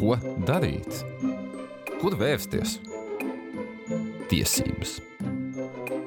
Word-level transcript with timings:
Ko 0.00 0.14
darīt? 0.48 1.02
Kur 2.00 2.14
vērsties? 2.16 2.78
Tiesības. 4.30 4.94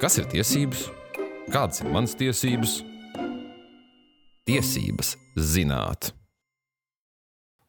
Kas 0.02 0.18
ir 0.18 0.26
tiesības? 0.32 0.88
Kādas 1.46 1.84
ir 1.84 1.92
manas 1.94 2.16
tiesības? 2.18 2.80
Tiesības 4.50 5.12
zināt. 5.38 6.10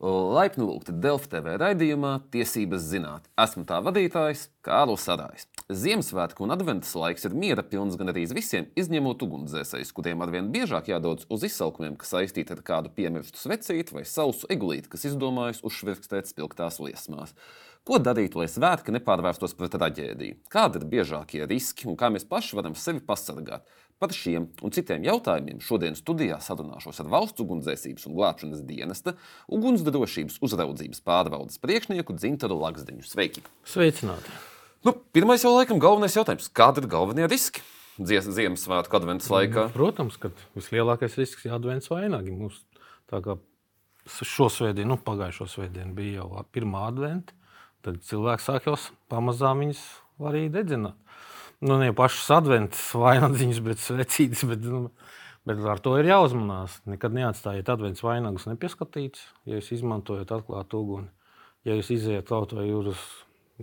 Laipni 0.01 0.65
lūgti 0.65 0.97
Delfa 0.97 1.29
TV 1.35 1.59
raidījumā 1.61 2.15
Tiesības 2.33 2.89
zināt. 2.89 3.29
Esmu 3.45 3.67
tā 3.69 3.77
vadītājs 3.85 4.47
Kārlis 4.65 5.05
Sadājs. 5.05 5.45
Ziemassvētku 5.65 6.43
un 6.45 6.53
adventas 6.53 6.91
laiks 6.93 7.23
ir 7.25 7.33
miera 7.33 7.63
pilns 7.65 7.95
gan 7.97 8.11
arī 8.11 8.27
visiem, 8.29 8.67
izņemot 8.77 9.23
ugunsdzēsējus, 9.25 9.91
kuriem 9.97 10.21
arvien 10.21 10.51
biežāk 10.53 10.91
jādodas 10.91 11.25
uz 11.33 11.41
izsalkumiem, 11.47 11.95
kas 11.97 12.11
saistīti 12.13 12.53
ar 12.53 12.61
kādu 12.67 12.91
piemirstu 12.93 13.41
svecīti 13.41 13.97
vai 13.97 14.03
sausu 14.05 14.45
eglīti, 14.53 14.91
kas 14.93 15.07
izdomājusi 15.09 15.65
uzšvirkstēt 15.65 16.29
spilgtās 16.29 16.77
liesmās. 16.85 17.33
Ko 17.81 17.97
darīt, 17.97 18.37
lai 18.37 18.45
svētki 18.45 18.93
nepārvērstos 18.93 19.57
par 19.57 19.73
traģēdiju? 19.73 20.37
Kādi 20.53 20.83
ir 20.83 20.87
biežākie 20.93 21.41
riski 21.49 21.89
un 21.89 21.97
kā 21.97 22.13
mēs 22.13 22.29
paši 22.29 22.61
varam 22.61 22.77
sevi 22.77 23.01
pasargāt? 23.01 23.65
Par 23.97 24.13
šiem 24.13 24.51
un 24.61 24.73
citiem 24.75 25.01
jautājumiem 25.07 25.65
šodien 25.65 25.97
studijā 25.97 26.37
sarunāšos 26.45 27.01
ar 27.01 27.09
valsts 27.09 27.41
ugunsdzēsības 27.41 28.05
un 28.05 28.19
glābšanas 28.19 28.65
dienesta 28.69 29.17
ugunsdrošības 29.49 30.43
uzraudzības 30.45 31.01
pārvaldes 31.01 31.61
priekšnieku 31.63 32.19
Dzintaru 32.19 32.59
Lakzdiņu. 32.67 33.07
Sveiki! 33.07 33.41
Sveicināti! 33.65 34.53
Nu, 34.85 34.93
pirmais 35.17 35.41
jau 35.41 35.55
laikam 35.55 35.79
galvenais 35.81 36.13
jautājums. 36.13 36.51
Kādi 36.53 36.83
ir 36.83 36.91
galvenie 36.91 37.25
riski 37.25 37.63
Zies, 37.95 38.27
Ziemassvētku 38.27 38.97
adventas 38.99 39.31
laikā? 39.31 39.69
Nu, 39.69 39.73
protams, 39.73 40.17
ka 40.21 40.29
vislielākais 40.53 41.15
risks 41.17 41.47
ir 41.47 41.55
advents 41.55 41.89
vainagi. 41.89 42.33
Mums 42.35 42.59
tā 43.09 43.21
kā 43.25 43.37
šo 44.05 44.49
svētdienu, 44.51 44.91
nu, 44.93 44.99
pagājušo 45.01 45.47
svētdienu 45.49 45.95
bija 45.97 46.19
jau 46.19 46.43
pirmā 46.53 46.83
adventa, 46.91 47.33
tad 47.87 47.97
cilvēks 48.05 48.45
sāk 48.51 48.69
jau 48.69 48.75
pamazām 49.09 49.63
viņas 49.63 49.81
arī 50.29 50.45
dedzināt. 50.53 50.99
Nu, 51.65 51.79
ne 51.81 51.89
pašas 51.95 52.29
adventas 52.35 52.85
vainadziņas, 52.99 53.65
bet 53.65 53.81
svecītas, 53.81 54.43
bet, 54.51 54.69
nu, 54.69 54.91
bet 55.47 55.65
ar 55.65 55.81
to 55.81 55.95
ir 55.97 56.11
jāuzmanās. 56.11 56.81
Nekad 56.85 57.15
neatstājiet 57.15 57.71
adventas 57.73 58.05
vainagus 58.05 58.45
nepieskatīts, 58.51 59.23
ja 59.49 59.57
jūs 59.57 59.71
izmantojat 59.79 60.35
atklātu 60.35 60.83
uguni. 60.83 61.09
Ja 61.65 61.79
jūs 61.79 61.95
iziet 61.95 62.29
kaut 62.29 62.53
vai 62.53 62.67
uz 62.75 62.99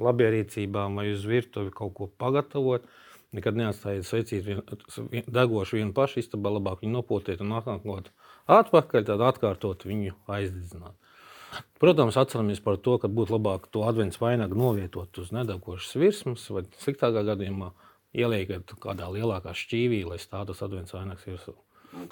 labierīcībām 0.01 0.99
vai 1.01 1.11
uz 1.13 1.25
virtuvi 1.29 1.73
kaut 1.75 1.95
ko 1.99 2.09
pagatavot. 2.21 2.87
Nekad 3.33 3.57
neatstājiet 3.57 4.05
secīt 4.05 4.45
vien, 4.45 4.61
degošu 5.25 5.79
vienu 5.79 5.95
pašu 5.97 6.21
istabā, 6.21 6.51
labāk 6.53 6.83
viņu 6.83 6.99
nopotiet 6.99 7.41
un 7.41 7.55
atnākot 7.57 8.11
atpakaļ, 8.53 9.07
tad 9.09 9.25
atkārtot 9.25 9.87
viņu 9.89 10.13
aizdedzināt. 10.29 10.99
Protams, 11.81 12.17
atceramies 12.17 12.61
par 12.65 12.79
to, 12.81 12.99
ka 13.01 13.11
būtu 13.13 13.35
labāk 13.35 13.69
to 13.73 13.85
adventu 13.89 14.21
vainagu 14.23 14.57
novietot 14.57 15.19
uz 15.21 15.33
nedegošas 15.33 15.97
virsmas, 16.01 16.45
vai 16.53 16.65
sliktākā 16.81 17.25
gadījumā 17.29 17.73
ieliekot 18.17 18.73
kādā 18.81 19.09
lielākā 19.13 19.53
šķīvī, 19.57 20.03
lai 20.09 20.21
stātos 20.21 20.63
adventu 20.65 20.97
vainags 20.97 21.27
virsū. 21.29 21.57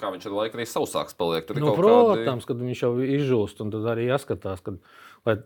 Kā 0.00 0.10
viņš 0.12 0.26
ar 0.28 0.36
laiku 0.36 0.58
arī 0.58 0.66
sausāks 0.68 1.16
paliek? 1.16 1.46
Tur 1.48 1.56
nu, 1.56 1.72
protams, 1.76 2.44
kādi... 2.44 2.48
kad 2.50 2.64
viņš 2.66 2.82
jau 2.84 2.92
izžūst, 3.00 3.62
un 3.64 3.72
tad 3.72 3.86
arī 3.94 4.10
jāskatās, 4.10 4.60
kad, 4.64 4.76
lai 5.28 5.38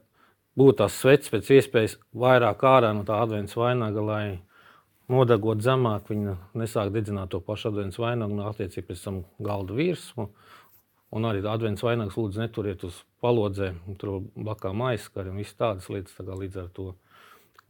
būtu 0.58 0.78
tās 0.82 0.98
sveces 1.02 1.30
pēc 1.32 1.50
iespējas 1.58 1.96
vairāk 2.24 2.64
ārā 2.68 2.92
no 2.96 3.04
tā 3.06 3.20
adventas 3.22 3.56
vainaga, 3.58 4.02
lai 4.04 4.24
nodegot 5.10 5.62
zemāk, 5.64 6.08
viņa 6.10 6.36
nesāk 6.56 6.92
dedzināt 6.94 7.32
to 7.34 7.40
pašu 7.44 7.70
adventas 7.72 8.00
vainagu 8.00 8.36
un 8.36 8.44
attiecīgi 8.48 8.88
pēc 8.88 9.06
tam 9.06 9.22
galda 9.42 9.76
virsmu. 9.76 10.30
Un 11.14 11.26
arī 11.28 11.44
adventas 11.46 11.84
vainags 11.86 12.16
lūdzu 12.18 12.40
neturiet 12.42 12.82
uz 12.86 13.04
palodzēm, 13.22 13.76
tur 14.00 14.24
blakā 14.34 14.72
maisa, 14.74 15.10
un 15.22 15.38
viss 15.38 15.54
tādas 15.54 15.86
lietas 15.92 16.16
tā 16.18 16.26
līdz 16.26 16.64
ar 16.64 16.70
to 16.74 16.88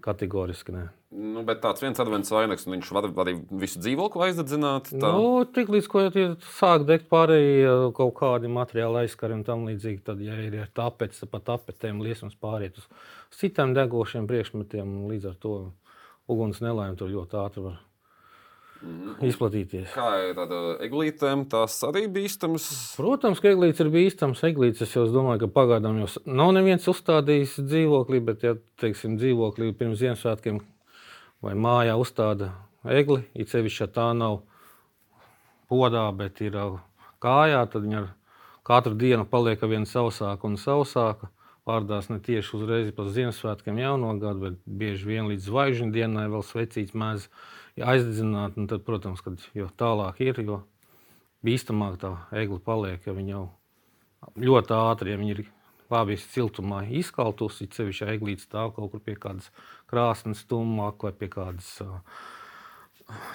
kategoriski. 0.05 0.75
Ne. 0.75 0.85
Nu, 1.15 1.45
bet 1.47 1.61
tāds 1.63 1.83
viens 1.85 2.01
advents 2.03 2.33
vainags, 2.35 2.67
viņš 2.69 2.91
var 2.97 3.09
arī 3.25 3.37
visu 3.63 3.81
dzīvokli 3.83 4.27
aizdedzināt. 4.27 4.91
Tā. 4.93 5.13
Nu, 5.15 5.45
tik 5.47 5.71
līdz 5.73 5.89
ko 5.91 6.05
ja 6.05 6.27
sāk 6.57 6.85
degt 6.89 7.09
pārējie 7.13 7.93
kaut 7.97 8.15
kādi 8.19 8.51
materiāli 8.53 9.05
aizskari 9.05 9.37
un 9.39 9.45
tam 9.47 9.65
līdzīgi, 9.69 10.03
tad, 10.09 10.21
ja 10.25 10.37
ir 10.43 10.59
tāpēc, 10.77 11.17
tad 11.23 11.33
pat 11.33 11.55
apetēm 11.57 12.03
liesmas 12.05 12.37
pāriet 12.41 12.81
uz 12.83 12.91
citiem 13.39 13.77
degošiem 13.77 14.29
priekšmetiem, 14.31 15.01
līdz 15.13 15.33
ar 15.33 15.41
to 15.41 15.57
uguns 16.31 16.61
nelaime 16.65 16.99
tur 16.99 17.13
ļoti 17.13 17.41
ātri 17.41 17.69
var 17.69 17.81
Mm. 18.85 19.15
izplatīties. 19.31 19.93
Kā 19.95 20.09
ir 20.29 20.39
ar 20.43 20.51
eglītēm? 20.85 21.47
Tās 21.49 21.79
arī 21.87 22.05
bīstamas. 22.13 22.67
Protams, 22.99 23.41
ka 23.41 23.53
eglītes 23.55 23.81
ir 23.81 23.91
bīstamas. 23.95 24.43
Eglītes 24.45 24.93
jau 24.93 25.07
domāju, 25.09 25.45
ka 25.45 25.53
pagaidām 25.55 26.03
jau 26.03 26.09
nav 26.29 26.53
neviens 26.57 26.89
uzstādījis 26.91 27.57
dzīvoklī, 27.65 28.21
bet, 28.27 28.45
ja 28.45 28.57
teiksim, 28.83 29.17
dzīvoklī 29.21 29.71
pirms 29.79 30.03
Ziemassvētkiem 30.03 30.61
vai 31.45 31.55
mājā 31.57 31.95
uzstāda 32.01 32.51
egli, 32.85 33.23
it 33.33 33.53
sevišķi, 33.53 33.87
ja 33.87 33.89
tā 33.95 34.11
nav 34.17 34.43
podā, 35.73 36.05
bet 36.17 36.45
ir 36.45 36.59
kājā, 37.25 37.65
tad 37.73 37.89
viņa 37.89 38.05
katru 38.67 38.99
dienu 39.01 39.25
paliek 39.29 39.63
ar 39.65 39.73
vien 39.73 39.89
sausāka 39.89 40.49
un 40.49 40.61
sausāka. 40.61 41.33
Pārdās 41.65 42.11
ne 42.11 42.19
tieši 42.21 42.59
uzreiz 42.59 42.91
pēc 42.93 43.07
Ziemassvētkiem 43.17 43.79
jauno 43.81 44.11
gadu, 44.21 44.51
bet 44.51 44.57
bieži 44.69 45.09
vien 45.09 45.31
līdz 45.31 45.47
zvaigžņu 45.49 45.95
dienai 45.95 46.27
vēl 46.29 46.45
svecīts 46.45 46.93
mēdz 46.93 47.31
aizdedzināt, 47.83 48.59
nu 48.61 48.69
tad, 48.71 48.85
protams, 48.87 49.23
kad 49.25 49.43
jo 49.57 49.67
tālāk 49.81 50.21
ir, 50.23 50.41
jo 50.47 50.61
bīstamāk 51.45 51.99
tā 52.03 52.15
egli 52.37 52.61
paliek, 52.63 53.03
ja 53.07 53.17
viņa 53.17 53.35
jau 53.35 53.45
ļoti 54.41 54.77
ātri, 54.77 55.15
ja 55.15 55.19
ir 55.35 55.45
labi 55.93 56.17
siltumā 56.21 56.85
izkaltusi, 57.01 57.69
cevišķi 57.75 58.09
eglītes 58.15 58.49
stāv 58.49 58.73
kaut 58.77 58.95
kur 58.95 59.03
pie 59.05 59.19
kādas 59.21 59.51
krāsnes 59.91 60.47
tumāk 60.49 61.05
vai 61.05 61.13
pie 61.19 61.29
kādas 61.33 61.69
uh, 61.85 62.01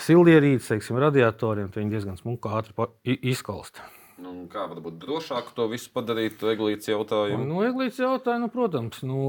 sildierītes, 0.02 0.72
teiksim, 0.72 0.98
radiatoriem, 1.04 1.70
tad 1.70 1.84
viņi 1.84 1.96
diezgan 1.96 2.20
smuki 2.20 2.52
ātri 2.52 3.18
izkalst. 3.32 3.82
Nu, 4.20 4.34
kā 4.52 4.66
var 4.68 4.82
būt 4.84 4.98
drošāk 5.00 5.54
to 5.56 5.70
visu 5.72 5.92
padarīt? 5.96 6.42
Eglītes 6.44 6.90
jautājumu. 6.90 7.46
Nu, 7.48 7.62
eglītes 7.64 8.02
jautājumu, 8.02 8.50
nu, 8.50 8.52
protams, 8.52 9.00
nu, 9.08 9.20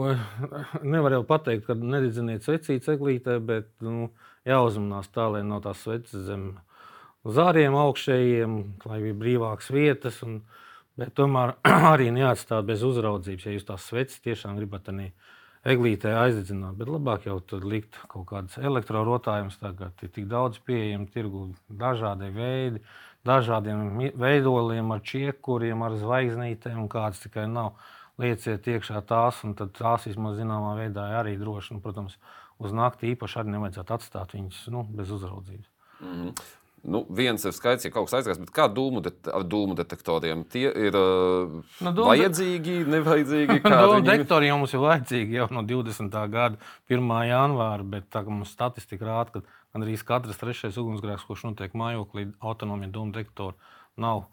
nevar 0.97 1.15
jau 1.15 1.23
pateikt, 1.29 1.69
ka 1.69 1.77
nededziniet 1.79 2.47
secītes 2.47 2.91
eglītē, 2.97 3.39
bet 3.39 3.71
nu, 3.87 4.09
jāuzmanās 4.49 5.11
tā, 5.15 5.29
lai 5.35 5.43
no 5.47 5.61
tās 5.65 5.83
sveces 5.85 6.27
zem 6.29 6.53
zāriem 7.25 7.77
augšējiem, 7.77 8.57
lai 8.89 9.01
bija 9.05 9.19
brīvākas 9.25 9.73
vietas. 9.75 10.23
Un, 10.27 10.41
bet 11.01 11.13
tomēr 11.19 11.57
arī 11.93 12.11
neatstāt 12.15 12.69
bez 12.69 12.85
uzraudzības, 12.87 13.47
ja 13.47 13.57
jūs 13.57 13.69
tās 13.69 13.91
sveces 13.91 14.23
tiešām 14.25 14.57
gribat 14.61 14.89
arī 14.93 15.11
eglītē 15.69 16.15
aizdedzināt. 16.17 16.79
Bet 16.81 16.89
labāk 16.89 17.29
jau 17.29 17.37
tur 17.45 17.67
likt 17.69 18.01
kaut 18.09 18.31
kādas 18.33 18.57
elektrorotājumus. 18.61 19.61
Tagad 19.61 20.05
ir 20.05 20.13
tik 20.15 20.31
daudz 20.31 20.63
pieejamu 20.65 21.11
tirgu, 21.13 21.49
dažādi 21.69 22.33
veidi 22.33 22.85
dažādiem 23.27 24.13
veidoliem, 24.17 24.93
ar 24.95 25.03
čiekuriem, 25.05 25.83
ar 25.85 25.97
zvaigznītēm, 26.01 26.87
kādas 26.93 27.21
tikai 27.25 27.47
nav. 27.51 27.75
Lieciet 28.21 28.67
iekšā 28.69 29.01
tās, 29.09 29.39
un 29.49 29.55
tās 29.57 30.05
vismaz 30.05 30.37
zināmā 30.37 30.75
veidā 30.77 31.07
arī 31.21 31.39
droši. 31.41 31.73
Un, 31.77 31.81
protams, 31.85 32.19
uz 32.61 32.73
nakti 32.77 33.13
īpaši 33.15 33.43
arī 33.43 33.57
nevajadzētu 33.57 33.97
atstāt 33.97 34.35
viņus 34.37 34.65
nu, 34.75 34.87
bez 34.97 35.13
uzraudzības. 35.17 35.69
Mm 36.01 36.17
-hmm. 36.17 36.49
Nu, 36.83 37.05
viens 37.13 37.45
ir 37.45 37.53
skaidrs, 37.53 37.85
ja 37.85 37.91
kaut 37.91 38.07
kas 38.09 38.15
aizgājis, 38.15 38.39
bet 38.41 38.51
kā 38.57 38.65
dūmu 38.73 39.03
det 39.05 39.13
dūmu 39.53 39.75
detektoriem? 39.77 40.45
Tie 40.45 40.65
ir 40.65 40.97
uh, 40.97 41.61
nu, 41.81 41.91
dūmu 41.93 42.09
vajadzīgi, 42.09 42.87
nevajadzīgi. 42.87 43.61
Dūmu 43.85 44.01
detektori 44.01 44.47
jau 44.47 44.57
mums 44.59 44.73
ir 44.73 44.81
vajadzīgi 44.81 45.35
jau 45.35 45.49
no 45.51 45.63
20. 45.63 46.31
gada 46.31 46.57
1. 46.89 47.25
janvāra, 47.29 47.85
bet 47.85 48.09
tā 48.09 48.25
kā 48.25 48.31
mums 48.31 48.49
statistika 48.49 49.05
rāda, 49.05 49.31
ka 49.31 49.43
Gan 49.71 49.87
arī 49.87 49.95
katrs 50.03 50.41
trešais 50.41 50.79
ugunsgrēks, 50.83 51.25
kurš 51.29 51.47
notiek 51.47 51.75
mājokli, 51.79 52.33
autonomija 52.43 52.91
dūmu 52.97 53.15
detektori 53.15 53.55
nav, 54.03 54.25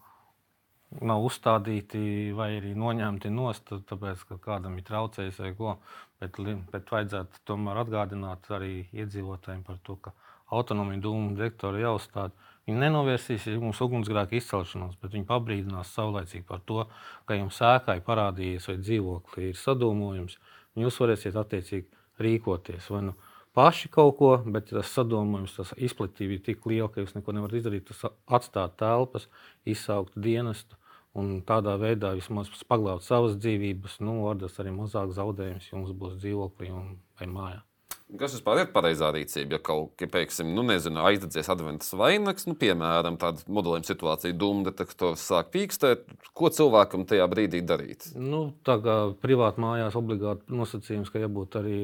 nav 0.97 1.25
uzstādīti 1.27 2.33
vai 2.37 2.55
arī 2.57 2.73
noņemti 2.77 3.29
nost, 3.33 3.69
tāpēc, 3.91 4.23
ka 4.31 4.39
kādam 4.41 4.79
ir 4.79 4.87
traucējis 4.87 5.41
vai 5.43 5.51
ko. 5.59 5.75
Bet, 6.21 6.37
bet 6.71 6.89
vajadzētu 6.89 7.43
tomēr 7.45 7.83
atgādināt 7.83 8.47
arī 8.55 8.87
iedzīvotājiem 8.97 9.61
par 9.67 9.77
to, 9.85 9.97
ka 10.01 10.13
autonomija 10.57 11.03
dūmu 11.03 11.35
detektori 11.37 11.83
jāuzstāda. 11.83 12.33
Viņi 12.67 12.81
nenovērsīs 12.81 13.45
jums 13.51 13.79
ugunsgrēka 13.85 14.35
izcelšanos, 14.39 14.97
bet 15.01 15.13
viņi 15.13 15.27
pabrīdinās 15.29 15.93
saulēcīgi 15.95 16.43
par 16.47 16.63
to, 16.67 16.87
ka 17.29 17.37
jums 17.37 17.59
sēkai 17.61 17.99
parādījies 18.07 18.67
vai 18.71 18.75
dzīvoklī 18.81 19.51
ir 19.51 19.61
sadūmojums. 19.61 20.39
Jūs 20.77 20.99
varēsiet 21.03 21.37
attiecīgi 21.37 21.87
rīkoties. 22.25 22.89
Vai 22.91 23.03
nu 23.11 23.13
paši 23.57 23.93
kaut 23.93 24.17
ko, 24.17 24.33
bet 24.57 24.73
tas 24.73 24.91
sadomājums, 24.97 25.55
tas 25.59 25.75
izplatība 25.77 26.37
ir 26.37 26.43
tik 26.49 26.65
liela, 26.69 26.89
ka 26.91 27.05
jūs 27.05 27.15
neko 27.15 27.37
nevarat 27.37 27.61
izdarīt. 27.61 27.87
Tas 27.93 28.17
atstāt 28.39 28.75
telpas, 28.81 29.29
izsaukt 29.69 30.17
dienestu 30.17 30.81
un 31.17 31.39
tādā 31.47 31.75
veidā 31.81 32.13
vismaz 32.17 32.51
paglābt 32.69 33.05
savas 33.05 33.37
dzīvības, 33.41 33.99
nu, 34.05 34.19
varbūt 34.27 34.59
arī 34.61 34.73
mazāk 34.75 35.15
zaudējumus 35.17 35.71
jums 35.71 35.95
būs 35.97 36.19
dzīvoklī 36.21 36.73
vai 36.73 37.31
mājā. 37.31 37.63
Kas 38.07 38.37
vispār 38.37 38.61
ir 38.61 38.69
pareizā 38.71 39.09
rīcība? 39.11 39.57
Ja 39.57 39.59
kaut 39.59 39.97
kā, 39.99 40.07
piemēram, 40.07 40.53
nu, 40.55 40.63
nezinu, 40.69 41.01
aizdedzies 41.09 41.49
adventas 41.51 41.91
vainags, 41.99 42.45
nu, 42.47 42.53
piemēram, 42.55 43.17
tāda 43.19 43.43
modelējuma 43.51 43.87
situācija, 43.89 44.37
dūmu 44.39 44.63
detektors 44.69 45.25
sāk 45.27 45.49
pīkstēt, 45.51 46.05
ko 46.31 46.47
cilvēkam 46.55 47.03
tajā 47.09 47.25
brīdī 47.27 47.59
darīt? 47.67 48.07
Nu, 48.15 48.45
tā 48.63 48.77
kā 48.85 48.95
privāti 49.19 49.59
mājās 49.59 49.97
obligāti 49.99 50.55
nosacījums, 50.55 51.11
ka 51.11 51.19
jābūt 51.19 51.59
arī 51.59 51.81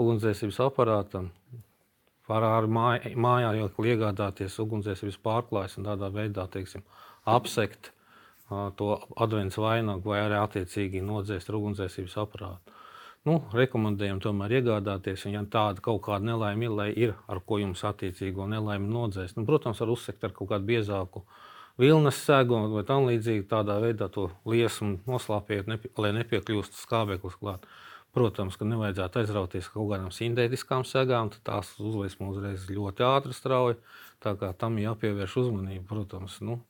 ugunsdzēsības 0.00 0.62
aparātam. 0.70 1.28
Pārāri 2.26 2.72
māj, 2.72 3.12
mājā 3.20 3.52
jau 3.58 3.68
iegādāties 3.92 4.56
ugunsdzēsības 4.64 5.20
pārklājas 5.22 5.76
un 5.76 5.90
tādā 5.90 6.08
veidā, 6.16 6.48
teiksim, 6.50 6.82
apsekt 7.28 7.92
to 8.48 8.92
adventas 9.16 9.58
vainagu 9.58 10.12
vai 10.12 10.20
arī 10.22 10.38
attiecīgi 10.38 11.02
nodzēst 11.02 11.50
ugunsdzēsības 11.50 12.18
aparātu 12.22 12.76
nu, 13.26 13.40
rekomendējam 13.56 14.20
tomēr 14.22 14.60
iegādāties. 14.60 15.26
Ja 15.32 15.42
tāda 15.50 15.82
kaut 15.84 16.04
kāda 16.06 16.30
nelaime 16.30 16.68
ir, 16.68 16.76
lai 16.78 16.88
ir 16.94 17.14
ar 17.30 17.42
ko 17.46 17.58
jums 17.62 17.82
attiecīgo 17.86 18.46
nelaimi 18.50 18.88
nodzēst, 18.92 19.38
nu, 19.38 19.46
protams, 19.48 19.82
var 19.82 19.92
uzsekt 19.96 20.24
ar 20.24 20.34
kaut 20.36 20.52
kādu 20.52 20.68
biezāku 20.70 21.24
vilnas 21.80 22.20
segu 22.22 22.62
vai 22.72 22.84
tam 22.88 23.08
līdzīgi. 23.10 23.48
Tādā 23.50 23.80
veidā 23.82 24.08
to 24.12 24.30
liesmu 24.48 25.00
noslāpēt, 25.08 25.66
nepie, 25.70 25.92
lai 26.00 26.14
nepiekļūst 26.20 26.78
skābeklis 26.84 27.38
klāt. 27.40 27.66
Protams, 28.16 28.54
ka 28.56 28.64
nevajadzētu 28.64 29.20
aizrauties 29.20 29.66
kaut 29.74 29.90
kādām 29.90 30.12
sintētiskām 30.14 30.86
segām, 30.88 31.28
tad 31.34 31.42
tās 31.44 31.74
uzliesmo 31.82 32.30
uzreiz 32.32 32.64
ļoti 32.70 33.04
ātri 33.04 33.36
strauji. 33.36 33.76
Tā 34.24 34.32
kā 34.40 34.54
tam 34.56 34.78
jāpievērš 34.80 35.34
uzmanība, 35.42 35.84
protams. 35.90 36.38
Nu, 36.40 36.62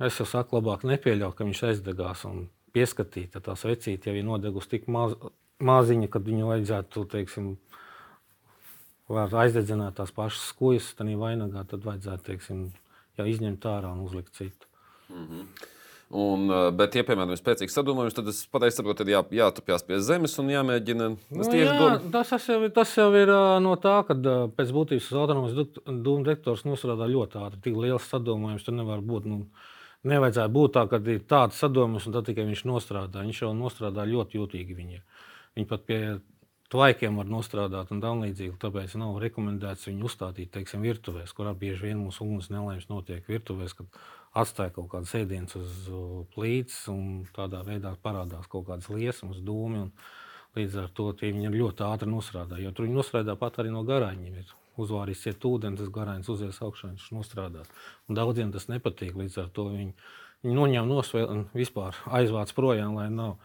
es 0.00 0.20
jau 0.20 0.26
saku, 0.28 0.58
labāk 0.58 0.84
nepieļaut, 0.88 1.36
ka 1.36 1.46
viņš 1.46 1.62
aizdegās 1.70 2.24
un 2.28 2.46
pieskatīt, 2.76 3.36
tās 3.40 3.64
vecītes 3.64 4.10
jau 4.10 4.16
ir 4.16 4.26
nodegusi 4.26 4.74
tik 4.74 4.90
maz, 4.92 5.16
maziņa, 5.64 6.10
kad 6.12 6.26
viņu 6.26 6.50
vajadzētu, 6.50 7.06
teiksim, 7.12 7.54
aizdedzināt 9.08 9.96
tās 9.96 10.12
pašas 10.12 10.50
skojas, 10.50 10.90
tad 10.98 11.08
vainagā, 11.08 11.64
tad 11.70 11.86
vajadzētu, 11.86 12.26
teiksim, 12.26 12.66
jau 13.16 13.26
izņemt 13.30 13.64
ārā 13.70 13.94
un 13.94 14.04
uzlikt 14.04 14.34
citu. 14.36 14.68
Mm 15.08 15.26
-hmm. 15.26 15.72
Un, 16.06 16.46
bet, 16.78 16.94
ja, 16.94 17.02
piemēram, 17.02 17.32
ir 17.34 17.38
spēcīgs 17.40 17.74
sadūmojums, 17.74 18.14
tad 18.14 18.28
es 18.30 18.44
pareizi 18.46 18.78
saprotu, 18.78 19.02
ka 19.02 19.10
jā, 19.10 19.24
jātupjas 19.40 19.82
pie 19.82 19.96
zemes 19.98 20.38
un 20.38 20.52
jāmēģina. 20.52 21.08
Nu, 21.34 21.46
jā, 21.50 21.72
dom... 21.80 22.10
tas, 22.12 22.28
tas, 22.28 22.46
jau, 22.46 22.68
tas 22.70 22.92
jau 22.94 23.08
ir 23.18 23.32
no 23.64 23.72
tā, 23.74 24.04
ka 24.06 24.14
pēc 24.54 24.70
būtības 24.76 25.08
autonomais 25.18 25.56
dūmu 25.86 26.22
detektors 26.22 26.62
nostrādā 26.62 27.08
ļoti 27.10 27.40
ātri. 27.42 27.62
Tik 27.64 27.80
liels 27.82 28.06
sadūmojums 28.12 28.62
tur 28.62 28.78
nevar 28.78 29.02
būt. 29.02 29.26
Nu, 29.26 29.40
nevajadzētu 30.10 30.52
būt 30.54 30.74
tā, 30.76 30.86
ka 30.90 31.00
ir 31.12 31.22
tāds 31.28 31.58
sadūmojums 31.62 32.08
un 32.08 32.16
tad 32.16 32.28
tikai 32.28 32.46
viņš 32.48 32.64
nostrādā. 32.68 33.24
Viņš 33.26 33.42
jau 33.42 33.52
nostrādā 33.56 34.06
ļoti 34.08 34.40
jūtīgi. 34.40 34.76
Viņi. 34.78 35.02
Viņi 35.56 35.68
pat 35.70 35.86
pie 35.88 36.00
tvaikiem 36.72 37.18
var 37.20 37.30
nostrādāt 37.30 37.92
un 37.94 38.02
tam 38.02 38.22
līdzīgi. 38.24 38.56
Tāpēc 38.62 38.96
nav 39.00 39.18
rekomendēts 39.22 39.88
viņu 39.90 40.08
uzstādīt 40.08 40.52
teiksim, 40.54 40.84
virtuvēs, 40.86 41.34
kurā 41.36 41.54
bieži 41.58 41.88
vien 41.88 42.02
mūsu 42.02 42.26
uguns 42.26 42.50
nelaimes 42.52 42.88
notiek 42.90 43.26
virtuvēs, 43.30 43.76
kad 43.78 44.00
atstāja 44.36 44.74
kaut 44.74 44.90
kādas 44.92 45.14
ēdienas 45.16 45.56
uz 45.58 45.88
plīts 46.34 46.84
un 46.92 47.24
tādā 47.36 47.62
veidā 47.66 47.94
parādās 48.02 48.48
kaut 48.52 48.66
kādas 48.68 48.90
liesmas, 48.92 49.40
dūmi. 49.44 49.88
Līdz 50.56 50.78
ar 50.80 50.92
to 50.96 51.10
viņi 51.20 51.52
ļoti 51.52 51.84
ātri 51.84 52.08
nostrādā. 52.08 52.56
Jo 52.62 52.70
tur 52.72 52.86
viņi 52.86 52.96
nostrādā 52.96 53.34
pat 53.36 53.58
arī 53.60 53.72
no 53.74 53.82
garāņiem. 53.84 54.38
Ir 54.40 54.54
uzvārīs 54.80 55.24
iet 55.26 55.44
ūdeni, 55.44 55.78
tas 55.80 55.90
garāņš 55.92 56.30
uzies 56.34 56.62
augšā, 56.62 56.92
viņš 56.92 57.10
nostrādās. 57.16 57.68
Un 58.08 58.18
daudziem 58.18 58.52
tas 58.54 58.68
nepatīk. 58.70 59.14
Līdz 59.18 59.38
ar 59.42 59.52
to 59.54 59.68
viņi, 59.72 59.92
viņi 60.44 60.56
noņem 60.56 60.90
nosvēl 60.90 61.30
un 61.32 61.44
vispār 61.56 61.98
aizvāc 62.18 62.52
projām, 62.56 62.96
lai 62.98 63.08
nav. 63.12 63.38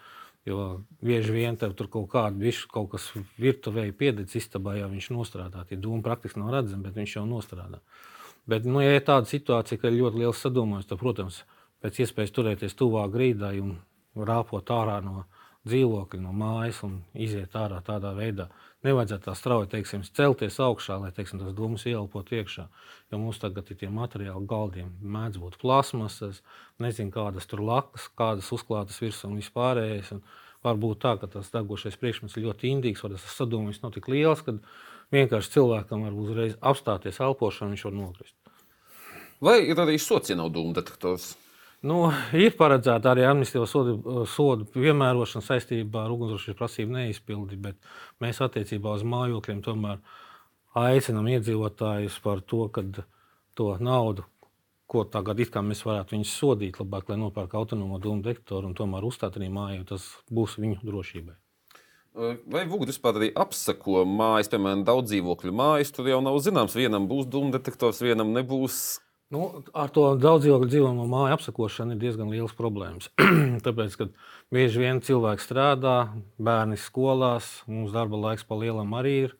Jo 0.45 0.81
bieži 1.05 1.35
vien 1.35 1.57
tur 1.59 1.85
kaut 1.85 2.07
kāda 2.09 2.33
viša, 2.41 2.65
kaut 2.73 2.95
kas 2.95 3.11
virtuvēji 3.37 3.93
piededz 3.93 4.33
istabā, 4.39 4.73
jau 4.79 4.87
viņš 4.89 5.11
nostrādā. 5.13 5.67
Tie 5.69 5.77
dūmi 5.77 6.01
praktiski 6.01 6.41
nav 6.41 6.49
redzami, 6.55 6.87
bet 6.87 6.97
viņš 6.97 7.19
jau 7.19 7.27
nostrādā. 7.29 7.77
Bet, 8.49 8.65
nu, 8.65 8.81
ja 8.81 8.95
ir 8.97 9.05
tāda 9.05 9.29
situācija, 9.29 9.77
ka 9.77 9.91
ir 9.91 9.99
ļoti 9.99 10.23
liels 10.23 10.41
sadomājums, 10.41 10.87
tad, 10.89 10.97
protams, 10.97 11.43
pēc 11.85 12.01
iespējas 12.01 12.33
turēties 12.33 12.73
tuvāk 12.79 13.13
grīdai 13.13 13.59
un 13.61 13.75
rāpot 14.17 14.73
ārā 14.73 14.97
no 15.05 15.27
dzīvokļa, 15.67 16.19
no 16.23 16.33
mājas 16.33 16.81
un 16.87 16.99
iziet 17.13 17.53
ārā 17.57 17.81
tādā 17.85 18.13
veidā. 18.17 18.47
Nevajadzētu 18.85 19.27
tā 19.27 19.33
strauji 19.37 19.69
teiksim, 19.75 20.03
celties 20.17 20.57
augšā, 20.63 20.97
lai 21.03 21.11
teiksim, 21.13 21.41
tas 21.41 21.53
dūmus 21.57 21.85
ielpot 21.89 22.31
iekšā. 22.33 22.65
Jo 23.13 23.19
mums 23.21 23.41
tagad 23.41 23.69
ir 23.69 23.77
tie 23.77 23.89
materiāli 23.93 24.47
galdiem, 24.49 24.89
mēdz 25.01 25.37
būt 25.41 25.59
plasmasas, 25.61 26.41
nezinu, 26.81 27.13
kādas 27.13 27.45
tur 27.49 27.61
lakas, 27.61 28.07
kādas 28.17 28.49
uzklātas 28.55 28.97
virsū 29.03 29.29
un 29.29 29.37
vispārējais. 29.37 30.15
Un 30.17 30.23
var 30.65 30.81
būt 30.81 31.03
tā, 31.05 31.13
ka 31.21 31.29
tas 31.29 31.53
degošais 31.53 31.97
priekšmets 32.01 32.37
ir 32.37 32.47
ļoti 32.47 32.73
indīgs, 32.73 33.05
vai 33.05 33.13
tas 33.13 33.29
sadūmums 33.37 33.81
nav 33.83 33.93
tik 33.95 34.09
liels, 34.09 34.41
ka 34.45 34.57
vienkārši 35.13 35.55
cilvēkam 35.57 36.07
var 36.07 36.17
uzreiz 36.25 36.57
apstāties 36.57 37.21
elpošana 37.21 37.69
un 37.69 37.77
viņš 37.77 37.85
var 37.89 37.97
nokrist. 37.97 38.37
Vai 39.41 39.59
ir 39.65 39.79
arī 39.81 39.97
sociāla 39.97 40.49
dūmu 40.53 40.73
detektors? 40.77 41.33
Nu, 41.81 42.11
ir 42.37 42.53
paredzēta 42.59 43.15
arī 43.15 43.23
administratīva 43.25 43.65
sodu, 43.69 44.25
sodu 44.29 44.67
piemērošana 44.69 45.41
saistībā 45.47 46.03
ar 46.05 46.11
ugunsdrošības 46.13 46.59
prasību 46.59 46.93
neizpildi, 46.93 47.57
bet 47.57 47.79
mēs 48.21 48.41
attiecībā 48.45 48.93
uz 48.99 49.05
mājokļiem 49.07 49.63
tomēr 49.65 49.97
aicinām 50.77 51.31
iedzīvotājus 51.33 52.19
par 52.21 52.45
to, 52.45 52.67
ka 52.69 52.85
to 53.57 53.71
naudu, 53.81 54.27
ko 54.85 55.07
tagad 55.09 55.41
mēs 55.41 55.81
varētu 55.87 56.17
viņus 56.19 56.37
sodīt, 56.37 56.79
labāk, 56.83 57.09
lai 57.09 57.17
nopērk 57.17 57.57
autonomo 57.57 57.97
dūmu 57.97 58.21
detektoru 58.29 58.69
un 58.69 58.77
tomēr 58.77 59.07
uzstāt 59.07 59.39
arī 59.39 59.49
māju, 59.49 59.87
tas 59.95 60.05
būs 60.29 60.59
viņu 60.61 60.83
drošībai. 60.85 61.37
Vai 62.51 62.65
Vūgda 62.67 62.91
vispār 62.91 63.17
arī 63.17 63.29
apsako 63.39 64.03
mājas, 64.05 64.51
piemēram, 64.51 64.83
daudz 64.85 65.13
dzīvokļu 65.13 65.53
mājas? 65.55 65.93
Tur 65.95 66.09
jau 66.11 66.19
nav 66.21 66.37
zināms, 66.43 66.75
vienam 66.75 67.07
būs 67.07 67.29
dūmu 67.31 67.53
detektors, 67.55 68.03
vienam 68.03 68.35
nebūs. 68.35 68.99
Nu, 69.31 69.45
ar 69.71 69.91
to 69.95 70.09
daudz 70.19 70.43
dzīvokļu 70.43 70.67
dzīvojamo 70.67 71.05
māju 71.07 71.35
apsakošanu 71.37 71.95
ir 71.95 72.01
diezgan 72.01 72.31
liels 72.33 72.55
problēmas. 72.57 73.07
Tāpēc, 73.65 73.95
ka 73.99 74.09
bieži 74.51 74.81
vien 74.83 74.99
cilvēki 75.03 75.45
strādā, 75.45 75.95
bērni 76.35 76.79
skolās, 76.79 77.61
mums 77.71 77.93
darba 77.95 78.19
laiks 78.25 78.43
pa 78.47 78.57
lielam 78.59 78.91
arī 78.99 79.13
ir 79.29 79.37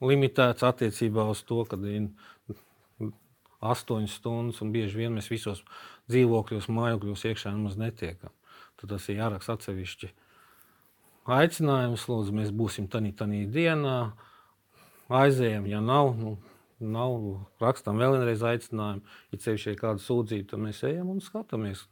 limitēts 0.00 0.64
attiecībā 0.64 1.26
uz 1.28 1.42
to, 1.44 1.60
ka 1.68 1.76
ir 1.76 2.08
astoņas 3.58 4.16
stundas, 4.16 4.62
un 4.64 4.72
bieži 4.72 5.02
vien 5.02 5.12
mēs 5.18 5.28
visos 5.28 5.60
dzīvokļos, 6.08 6.70
mājokļos 6.72 7.26
iekšā 7.28 7.52
nemaz 7.52 7.76
netiekam. 7.76 8.32
Tad 8.80 8.94
tas 8.94 9.10
ir 9.10 9.20
jāraksta 9.20 9.58
atsevišķi 9.58 10.12
aicinājums, 11.28 12.06
lūdzu, 12.08 12.34
mēs 12.34 12.52
būsim 12.54 12.88
tādā 12.88 13.28
dienā, 13.52 13.96
aizējam, 15.08 15.66
ja 15.68 15.80
nav. 15.84 16.14
Nu, 16.16 16.36
nav. 16.80 17.44
Rakstām 17.62 18.00
vēl 18.00 18.16
vienreiz 18.16 18.42
aicinājumu. 18.44 19.04
Ja 19.32 19.40
ceļš 19.44 19.68
ir 19.70 19.78
kāda 19.80 20.02
sūdzība, 20.02 20.50
tad 20.52 20.62
mēs 20.64 20.82
ejam 20.86 21.12
un 21.14 21.22
skatāmies 21.24 21.84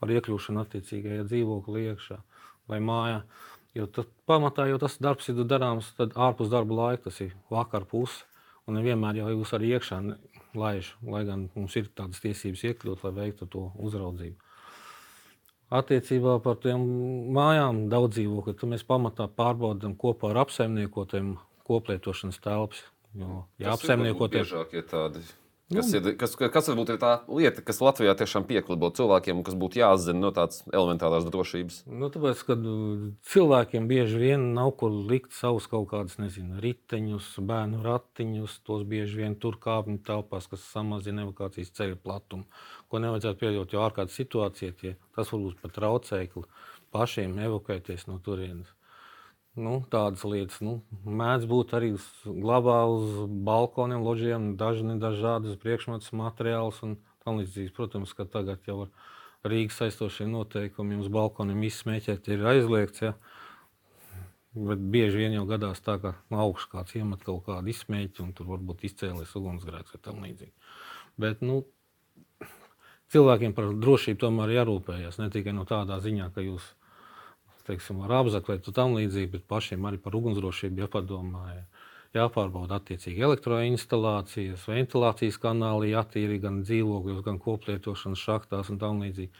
par 0.00 0.12
iekļūšanu 0.12 0.62
attiecīgajā 0.62 1.26
dzīvoklī 1.28 1.86
iekšā 1.92 2.20
vai 2.70 2.80
mājā. 2.84 3.20
Jo 3.76 3.86
tas, 3.92 4.08
pamatā 4.28 4.66
jau 4.70 4.78
tas 4.80 4.96
darbs 5.02 5.28
ir 5.28 5.42
darāms 5.44 5.92
ārpus 6.00 6.50
darba 6.52 6.80
laika, 6.80 7.08
tas 7.08 7.20
ir 7.24 7.36
vakar 7.52 7.84
puse. 7.88 8.24
Un 8.66 8.80
nevienmēr 8.80 9.20
jau 9.20 9.28
jūs 9.30 9.52
arī 9.54 9.76
iekšā 9.76 10.00
laiž, 10.58 10.96
lai 11.06 11.22
gan 11.28 11.46
mums 11.54 11.76
ir 11.78 11.86
tādas 11.94 12.18
tiesības 12.24 12.64
iekļūt, 12.72 13.04
lai 13.06 13.12
veiktu 13.20 13.46
to 13.52 13.68
uzraudzību. 13.78 14.40
Attiecībā 15.76 16.36
par 16.42 16.58
tiem 16.62 16.82
mājām 17.34 17.86
daudz 17.90 18.16
dzīvokļu, 18.16 18.54
tad 18.58 18.70
mēs 18.70 18.84
pamatā 18.86 19.26
pārbaudām 19.38 19.96
kopā 19.98 20.30
ar 20.32 20.44
apsaimniekotiem 20.44 21.32
koplietošanas 21.66 22.38
telpas 22.42 22.84
Jo, 23.16 23.42
jā, 23.60 23.72
apsaimniekot 23.72 24.34
ir 24.34 24.44
biežākie 24.44 24.84
tādi. 24.86 25.24
Kas, 25.66 25.88
nu, 25.90 25.98
ir, 25.98 26.12
kas, 26.14 26.36
kas 26.38 26.68
varbūt 26.70 26.92
ir 26.92 26.98
tā 27.02 27.08
lieta, 27.26 27.62
kas 27.66 27.80
Latvijā 27.82 28.12
tiešām 28.14 28.44
pieklibo 28.46 28.86
cilvēkiem, 28.94 29.40
kas 29.42 29.56
būtu 29.58 29.80
jāzina 29.80 30.20
no 30.22 30.28
tādas 30.34 30.60
elementārās 30.70 31.26
drošības? 31.26 31.80
Nu, 31.90 32.06
tāpēc, 32.14 32.44
kad 32.46 32.62
uh, 32.70 33.08
cilvēkiem 33.32 33.88
bieži 33.90 34.20
vien 34.20 34.44
nav 34.54 34.76
kur 34.78 34.94
likt 35.10 35.34
savus 35.34 35.66
kaut 35.72 35.88
kādus, 35.90 36.20
nezinu, 36.22 36.60
riteņus, 36.62 37.32
bērnu 37.50 37.82
ratiņus, 37.82 38.60
tos 38.68 38.86
bieži 38.86 39.24
vien 39.24 39.34
tur 39.42 39.58
kāpņu 39.58 39.98
telpās, 40.06 40.46
kas 40.52 40.70
samazina 40.70 41.26
evakuācijas 41.26 41.74
ceļu 41.74 41.98
platumu, 42.04 42.46
ko 42.86 43.02
nevajadzētu 43.02 43.42
pieļaut, 43.42 43.74
jo 43.74 43.82
ārkārtas 43.88 44.22
situācija 44.22 44.78
tie, 44.78 44.94
tas 45.18 45.34
var 45.34 45.48
būt 45.48 45.66
pat 45.66 45.74
traucēkli 45.80 46.46
pašiem 46.94 47.40
evakuēties 47.42 48.06
no 48.06 48.20
turienes. 48.22 48.75
Nu, 49.56 49.78
tādas 49.88 50.20
lietas 50.28 50.60
nu, 50.60 50.82
mēdz 51.08 51.46
būt 51.48 51.70
arī 51.78 51.94
glabā 52.26 52.82
uz 52.92 53.22
balkoniem, 53.46 54.02
loģiem, 54.04 54.50
dažni 54.60 54.98
dažādas 55.00 55.56
priekšmetus, 55.62 56.12
materiālus 56.12 56.82
un 56.84 56.98
tam 57.24 57.40
līdzīgi. 57.40 57.72
Protams, 57.76 58.12
ka 58.12 58.28
tagad 58.28 58.68
jau 58.68 58.82
ar 58.84 58.92
Rīgas 59.48 59.80
aizstošiem 59.86 60.28
noteikumiem 60.34 61.00
uz 61.00 61.08
balkoniem 61.12 61.64
izsmēķēt 61.70 62.28
ir 62.34 62.44
aizliegts. 62.52 63.06
Ja? 63.06 63.14
Bet 64.56 64.84
bieži 64.92 65.24
vien 65.24 65.38
jau 65.38 65.46
gadās 65.48 65.80
tā, 65.84 65.96
ka 66.04 66.14
no 66.32 66.42
augšas 66.44 66.70
kāds 66.74 67.00
iemet 67.00 67.24
kaut 67.24 67.46
kādu 67.48 67.72
izsmēķi, 67.72 68.26
un 68.26 68.36
tur 68.36 68.52
varbūt 68.52 68.84
izcēlies 68.90 69.34
ugunsgrēks 69.40 69.96
vai 69.96 70.04
tam 70.04 70.20
līdzīgi. 70.26 70.52
Bet, 71.20 71.40
nu, 71.40 71.62
cilvēkiem 73.12 73.56
par 73.56 73.72
drošību 73.72 74.20
tomēr 74.20 74.58
jārūpējas. 74.58 75.20
Ne 75.22 75.32
tikai 75.32 75.56
no 75.56 75.64
tādā 75.68 75.96
ziņā, 76.04 76.28
ka 76.34 76.44
jūs 76.44 76.74
teiksim, 77.66 78.00
var 78.04 78.22
apzaklēt 78.22 78.68
un 78.70 78.76
tam 78.76 78.94
līdzīgi, 78.96 79.32
bet 79.34 79.46
pašiem 79.50 79.84
arī 79.88 80.00
par 80.02 80.16
ugunsdrošību 80.18 80.84
jāpadomā. 80.84 81.44
Ja 81.54 81.64
jāpārbauda 82.16 82.78
attiecīgi 82.80 83.24
elektroinstalācijas, 83.26 84.64
ventilācijas 84.70 85.38
kanāli, 85.42 85.92
jātīra 85.92 86.38
gan 86.46 86.62
dzīvokļos, 86.64 87.20
gan 87.26 87.40
koplietošanas 87.42 88.22
šachtās 88.22 88.72
un 88.72 88.80
tam 88.80 89.02
līdzīgi. 89.04 89.32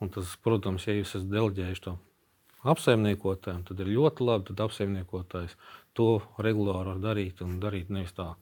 Un 0.00 0.12
tas, 0.14 0.32
protams, 0.44 0.86
ja 0.88 0.94
jūs 0.96 1.16
esat 1.16 1.28
deleģējuši 1.32 1.84
to 1.84 1.96
apsaimniekotājiem, 2.70 3.62
tad 3.68 3.80
ir 3.80 3.92
ļoti 3.94 4.24
labi, 4.24 4.46
tad 4.50 4.64
apsaimniekotājs 4.66 5.56
to 5.96 6.08
regulāri 6.44 6.92
var 6.92 7.00
darīt 7.02 7.40
un 7.44 7.58
darīt 7.60 7.92
nevis 7.92 8.12
tā, 8.16 8.34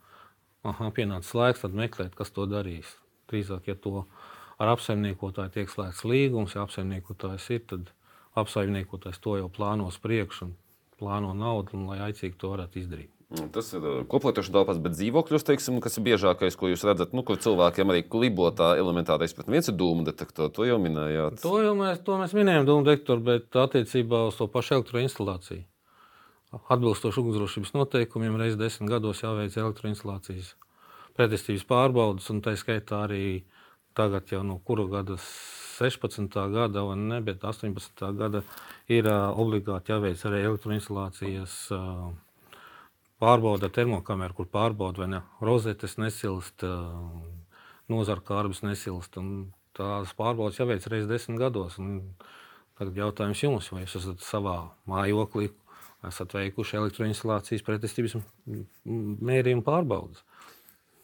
aha, 0.67 0.91
pienācis 0.95 1.35
laiks, 1.39 1.63
tad 1.63 1.77
meklēt, 1.79 2.17
kas 2.19 2.35
to 2.35 2.47
darīs. 2.51 2.97
Drīzāk, 3.31 3.71
ja 3.71 3.77
to 3.79 4.05
ar 4.59 4.73
apsaimniekotāju 4.75 5.55
tiek 5.55 5.71
slēgts 5.71 6.05
līgums, 6.09 6.57
ja 6.57 6.65
apsaimniekotājs 6.67 7.49
ir, 7.55 7.65
tad 7.71 7.93
apsaimniekotājs 8.43 9.21
to 9.25 9.37
jau 9.41 9.53
plānos 9.53 10.01
priekš 10.03 10.43
un 10.47 10.57
plāno 10.99 11.35
naudu, 11.37 11.77
un, 11.79 11.87
lai 11.91 12.01
aicīgi 12.09 12.37
to 12.39 12.53
varētu 12.55 12.83
izdarīt. 12.83 13.13
Nu, 13.29 13.45
tas 13.53 13.67
ir 13.77 13.85
koplietošana 14.09 14.55
telpās, 14.57 14.79
bet 14.81 14.95
dzīvokļos, 14.95 15.45
teiksim, 15.45 15.83
kas 15.85 15.99
ir 16.01 16.05
biežākais, 16.07 16.55
ko 16.57 16.71
jūs 16.71 16.85
redzat, 16.89 17.13
nu, 17.13 17.21
kur 17.29 17.37
cilvēkiem 17.37 17.93
arī 17.93 18.07
klibo 18.09 18.49
tā 18.57 18.71
elementārais. 18.81 19.35
Bet 19.37 19.51
viens 19.53 19.69
ir 19.69 19.77
dūmu 19.77 20.07
detektors, 20.07 20.55
to 20.57 20.65
jau 20.65 20.79
minējāt. 20.81 21.43
To 21.43 21.59
jau 21.61 21.75
mēs, 21.77 22.01
to 22.07 22.17
mēs 22.17 22.33
minējām, 22.39 22.65
dūmu 22.71 22.89
detektoru, 22.89 23.27
bet 23.27 23.59
attiecībā 23.65 24.23
uz 24.31 24.41
to 24.41 24.49
pašu 24.49 24.79
elektroinstalāciju. 24.79 25.61
Atbilstoši 26.57 27.21
ugunsdrošības 27.21 27.75
noteikumiem, 27.77 28.41
reizes 28.41 28.57
desmit 28.57 28.95
gados 28.95 29.21
jāveic 29.21 29.61
elektroinstalācijas 29.61 30.55
pretestības 31.19 31.67
pārbaudas, 31.69 32.31
un 32.33 32.41
tā 32.41 32.55
skaitā 32.57 33.03
arī 33.05 33.43
tagad 33.99 34.31
jau 34.31 34.45
no 34.47 34.61
kura 34.63 34.87
gada 34.91 35.19
16. 35.19 36.31
gada, 36.55 36.83
vai 36.87 36.97
ne, 36.97 37.21
bet 37.23 37.45
18. 37.45 38.13
gada 38.19 38.43
ir 38.91 39.07
obligāti 39.11 39.93
jāveic 39.93 40.25
arī 40.27 40.43
elektroinstalācijas. 40.47 41.59
Pārbauda 43.19 43.67
termokameru, 43.75 44.37
kur 44.39 44.47
pārbauda, 44.51 45.03
vai 45.03 45.09
ne, 45.11 45.21
rozetes 45.43 45.97
nesilst, 45.99 46.63
nozara 47.91 48.23
kārbas 48.23 48.63
nesilst. 48.63 49.19
Tās 49.79 50.15
pārbaudas 50.19 50.59
jāveic 50.59 50.87
reizes 50.91 51.11
desmit 51.11 51.43
gados. 51.43 51.79
Tagad 52.79 52.99
jautājums 52.99 53.43
jums, 53.43 53.71
vai 53.75 53.83
jūs 53.83 53.99
esat 53.99 54.23
savā 54.23 54.57
mājoklī, 54.87 55.51
esat 56.07 56.35
veikuši 56.39 56.79
elektroinstalācijas 56.79 57.67
pretestības 57.67 58.19
mērījumu 58.87 59.67
pārbaudas? 59.67 60.23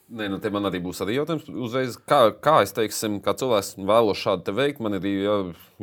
Nē, 0.05 0.27
nu, 0.29 0.37
man 0.53 0.69
arī 0.69 0.83
būs 0.85 0.99
arī 1.01 1.15
jautājums, 1.17 1.47
uzreiz, 1.49 1.95
kā, 1.97 2.27
kā 2.45 2.59
es 2.61 2.75
teiksim, 2.77 3.17
kā 3.25 3.33
cilvēks 3.41 3.71
vēlos 3.89 4.21
šādu 4.21 4.53
veikt. 4.53 4.83
Man 4.85 4.99
ir 4.99 5.07
jā, 5.09 5.37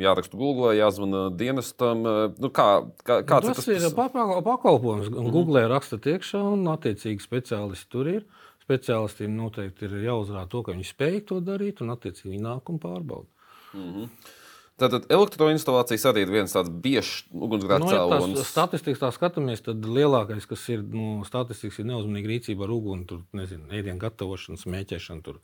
jāraksta 0.04 0.38
Google, 0.38 0.76
jāzvana 0.78 1.24
dienestam. 1.34 2.04
Nu, 2.38 2.52
kā, 2.54 2.68
kā, 3.02 3.18
nu, 3.26 3.40
tas, 3.48 3.64
tas 3.64 3.72
ir 3.74 3.88
pakalpojums. 3.98 5.10
Mm 5.10 5.16
-hmm. 5.16 5.32
Google 5.34 5.68
raksta 5.68 5.98
iekšā, 5.98 6.42
un 6.54 6.70
attiecīgi 6.70 7.26
speciālisti 7.26 7.90
tur 7.90 8.08
ir. 8.08 8.26
Speciālistiem 8.62 9.34
noteikti 9.36 9.86
ir 9.86 10.06
jāuzrāda 10.06 10.50
to, 10.50 10.62
ka 10.64 10.72
viņi 10.72 10.86
spēj 10.86 11.26
to 11.26 11.40
darīt, 11.42 11.82
un 11.82 11.90
attiecīgi 11.90 12.40
nāk 12.40 12.70
un 12.70 12.80
pārbauda. 12.80 13.28
Mm 13.74 13.94
-hmm. 13.94 14.08
Tātad 14.82 15.06
elektroinstalācijas 15.14 16.08
arī 16.10 16.26
ir 16.26 16.34
viens 16.34 16.56
tāds 16.56 16.72
biežs 16.84 17.28
ugunsgrēks 17.30 17.86
nu, 17.86 17.92
cēlonis. 17.92 18.42
Ja 18.42 18.48
statistikas 18.50 19.04
tā 19.04 19.12
skatāmies, 19.14 19.62
tad 19.66 19.86
lielākais, 19.86 20.48
kas 20.50 20.66
ir 20.74 20.82
nu, 20.82 21.22
statistikas, 21.28 21.78
ir 21.82 21.90
neuzmanīga 21.92 22.32
rīcība 22.34 22.66
ar 22.66 22.74
uguni, 22.74 23.06
tur 23.10 23.24
nezinu, 23.38 23.70
ēdienu 23.70 24.02
gatavošanu, 24.02 24.62
smēķēšanu. 24.62 25.26
Tur. 25.28 25.40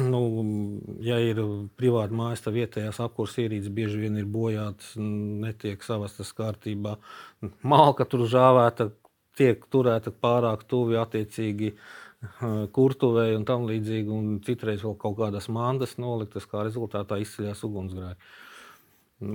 Nu, 0.00 0.20
ja 1.04 1.18
ir 1.22 1.42
privāta 1.78 2.16
mājas, 2.16 2.42
tad 2.46 2.56
vietējās 2.56 2.98
apkurses 3.04 3.44
ierīces 3.44 3.74
bieži 3.74 4.00
vien 4.00 4.16
ir 4.18 4.26
bojātas, 4.30 4.94
netiek 4.96 5.84
savastas 5.86 6.32
kārtībā. 6.36 6.96
Malka 7.62 8.08
tur 8.08 8.24
žāvēta, 8.30 8.90
tiek 9.36 9.62
turēta 9.72 10.10
pārāk 10.10 10.64
tuvi 10.70 10.98
attiecīgi 10.98 11.74
kurtuvei 12.76 13.34
un 13.36 13.44
tam 13.48 13.66
līdzīgi, 13.68 14.12
un 14.12 14.38
citreiz 14.44 14.84
vēl 14.84 14.96
kaut 15.00 15.18
kādas 15.18 15.48
mandas 15.52 15.96
noliktas, 16.00 16.46
kā 16.48 16.64
rezultātā 16.66 17.20
izceļas 17.22 17.64
ugunsgrēki. 17.68 18.32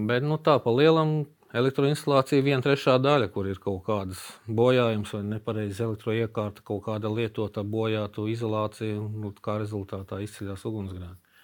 Bet 0.10 0.26
nu, 0.26 0.38
tā 0.38 0.58
pa 0.62 0.74
lielam 0.74 1.24
elektroinstalācija 1.58 2.44
viena 2.46 2.64
trešā 2.64 2.98
daļa, 3.02 3.32
kur 3.34 3.50
ir 3.50 3.60
kaut 3.64 3.84
kādas 3.88 4.22
bojājums 4.48 5.14
vai 5.18 5.24
nepareiza 5.34 5.88
elektroiekārta, 5.88 6.64
kaut 6.66 6.86
kāda 6.86 7.12
lietota 7.12 7.64
bojātu 7.64 8.28
izolācija, 8.32 9.00
un 9.02 9.20
nu, 9.26 9.34
kā 9.44 9.58
rezultātā 9.62 10.22
izceļas 10.24 10.66
ugunsgrēki. 10.70 11.38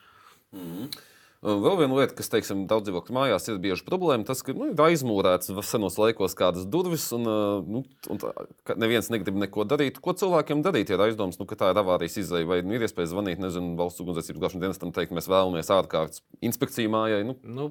Mm 0.56 0.68
-hmm. 0.72 1.00
Vēl 1.46 1.76
viena 1.78 2.00
lieta, 2.00 2.16
kas 2.18 2.32
teiksim, 2.34 2.64
daudz 2.70 2.88
dzīvokļu 2.88 3.14
mājās 3.14 3.44
ir 3.52 3.60
bieži 3.62 3.86
problēma, 3.86 4.26
tas, 4.26 4.40
ka 4.42 4.56
nu, 4.58 4.72
ir 4.72 4.80
aizmūrēts 4.82 5.52
senos 5.70 6.00
laikos 6.02 6.34
kādas 6.38 6.66
durvis, 6.66 7.06
un, 7.14 7.30
nu, 7.68 7.84
un 8.10 8.22
tā, 8.24 8.32
neviens 8.74 9.12
negrib 9.14 9.38
neko 9.44 9.68
darīt. 9.70 10.00
Ko 10.02 10.16
cilvēkiem 10.18 10.64
darīt, 10.66 10.90
ir 10.90 11.04
aizdoms, 11.06 11.38
nu, 11.38 11.46
ka 11.46 11.60
tā 11.60 11.70
ir 11.74 11.82
avārijas 11.84 12.18
izēja, 12.24 12.50
vai 12.50 12.64
nu, 12.66 12.74
ir 12.74 12.88
iespēja 12.88 13.12
zvanīt 13.14 13.44
nezinu, 13.44 13.76
valsts 13.78 14.02
ugunsdzēsības 14.02 14.42
glābšanas 14.42 14.66
dienestam, 14.66 14.96
teikt, 14.98 15.14
mēs 15.14 15.30
vēlamies 15.30 15.70
ārkārtas 15.78 16.26
inspekciju 16.42 16.96
mājai? 16.98 17.22
Nu. 17.30 17.38
Nu. 17.46 17.70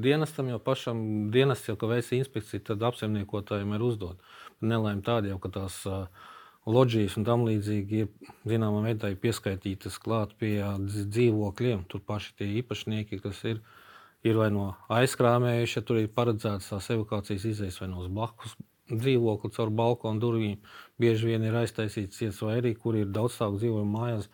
Dienestam 0.00 0.48
jau 0.48 0.62
pašam, 0.64 1.02
dienas 1.34 1.66
jau, 1.66 1.74
ka 1.76 1.90
veic 1.90 2.14
inspekciju, 2.14 2.62
tad 2.70 2.86
apsaimniekotājiem 2.88 3.74
ir 3.74 3.88
uzdot. 3.90 4.22
Nelēm 4.62 5.02
tādi 5.04 5.34
jau, 5.34 5.42
ka 5.42 5.50
tās 5.58 5.82
uh, 5.90 6.06
loģijas 6.68 7.16
un 7.16 7.26
tam 7.28 7.44
līdzīgi 7.48 8.02
ir 8.04 8.08
zināmā 8.48 8.82
veidā 8.84 9.10
pieskaitītas 9.20 9.98
klāt 10.02 10.34
pie 10.40 10.58
dzīvokļiem. 10.86 11.86
Tur 11.88 12.02
paši 12.06 12.34
tie 12.38 12.50
īpašnieki, 12.60 13.20
kas 13.24 13.42
ir, 13.48 13.62
ir 14.26 14.40
vai 14.40 14.50
no 14.54 14.72
aizkrāmējuši, 14.92 15.78
ja 15.78 15.86
tur 15.86 16.02
ir 16.02 16.10
paredzētas 16.14 16.72
tās 16.74 16.90
evakuācijas 16.92 17.48
izējas 17.54 17.80
vai 17.82 17.90
no 17.92 18.04
blakus 18.08 18.56
dzīvokļa 18.90 19.52
caur 19.54 19.70
balkonu 19.74 20.22
durvīm. 20.22 20.56
Bieži 21.00 21.30
vien 21.30 21.44
ir 21.46 21.56
aiztaisīts 21.62 22.18
cietas 22.18 22.40
vai 22.42 22.58
arī, 22.60 22.74
kur 22.74 22.98
ir 22.98 23.12
daudz 23.14 23.38
stāvu 23.38 23.60
dzīvojumu 23.60 23.96
mājās. 23.96 24.30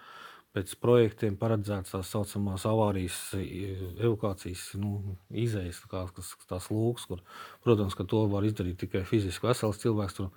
Pēc 0.57 0.71
projektiem 0.81 1.35
paredzētas 1.37 1.93
tā 1.93 1.99
saucamās 2.01 2.63
avārijas, 2.65 3.17
evakuācijas 3.37 4.71
nu, 4.81 5.19
izējas, 5.29 5.83
kā, 5.91 6.07
kas, 6.17 6.31
tās 6.49 6.71
lūks, 6.73 7.05
kur, 7.11 7.21
protams, 7.67 7.93
ka 7.99 8.07
to 8.09 8.23
var 8.33 8.47
izdarīt 8.49 8.79
tikai 8.81 9.03
fiziski 9.05 9.51
vesels 9.51 9.83
cilvēks. 9.83 10.17
Tur 10.17 10.31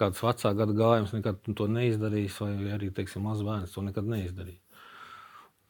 kāds 0.00 0.24
vecā 0.24 0.54
gada 0.56 0.74
gājums 0.76 1.14
nekad 1.16 1.44
to 1.56 1.68
neizdarījis, 1.70 2.40
vai 2.42 2.74
arī 2.78 2.90
teiksim, 2.96 3.28
maz 3.28 3.44
bērns 3.46 3.76
to 3.76 3.84
nekad 3.86 4.08
neizdarīja. 4.08 4.60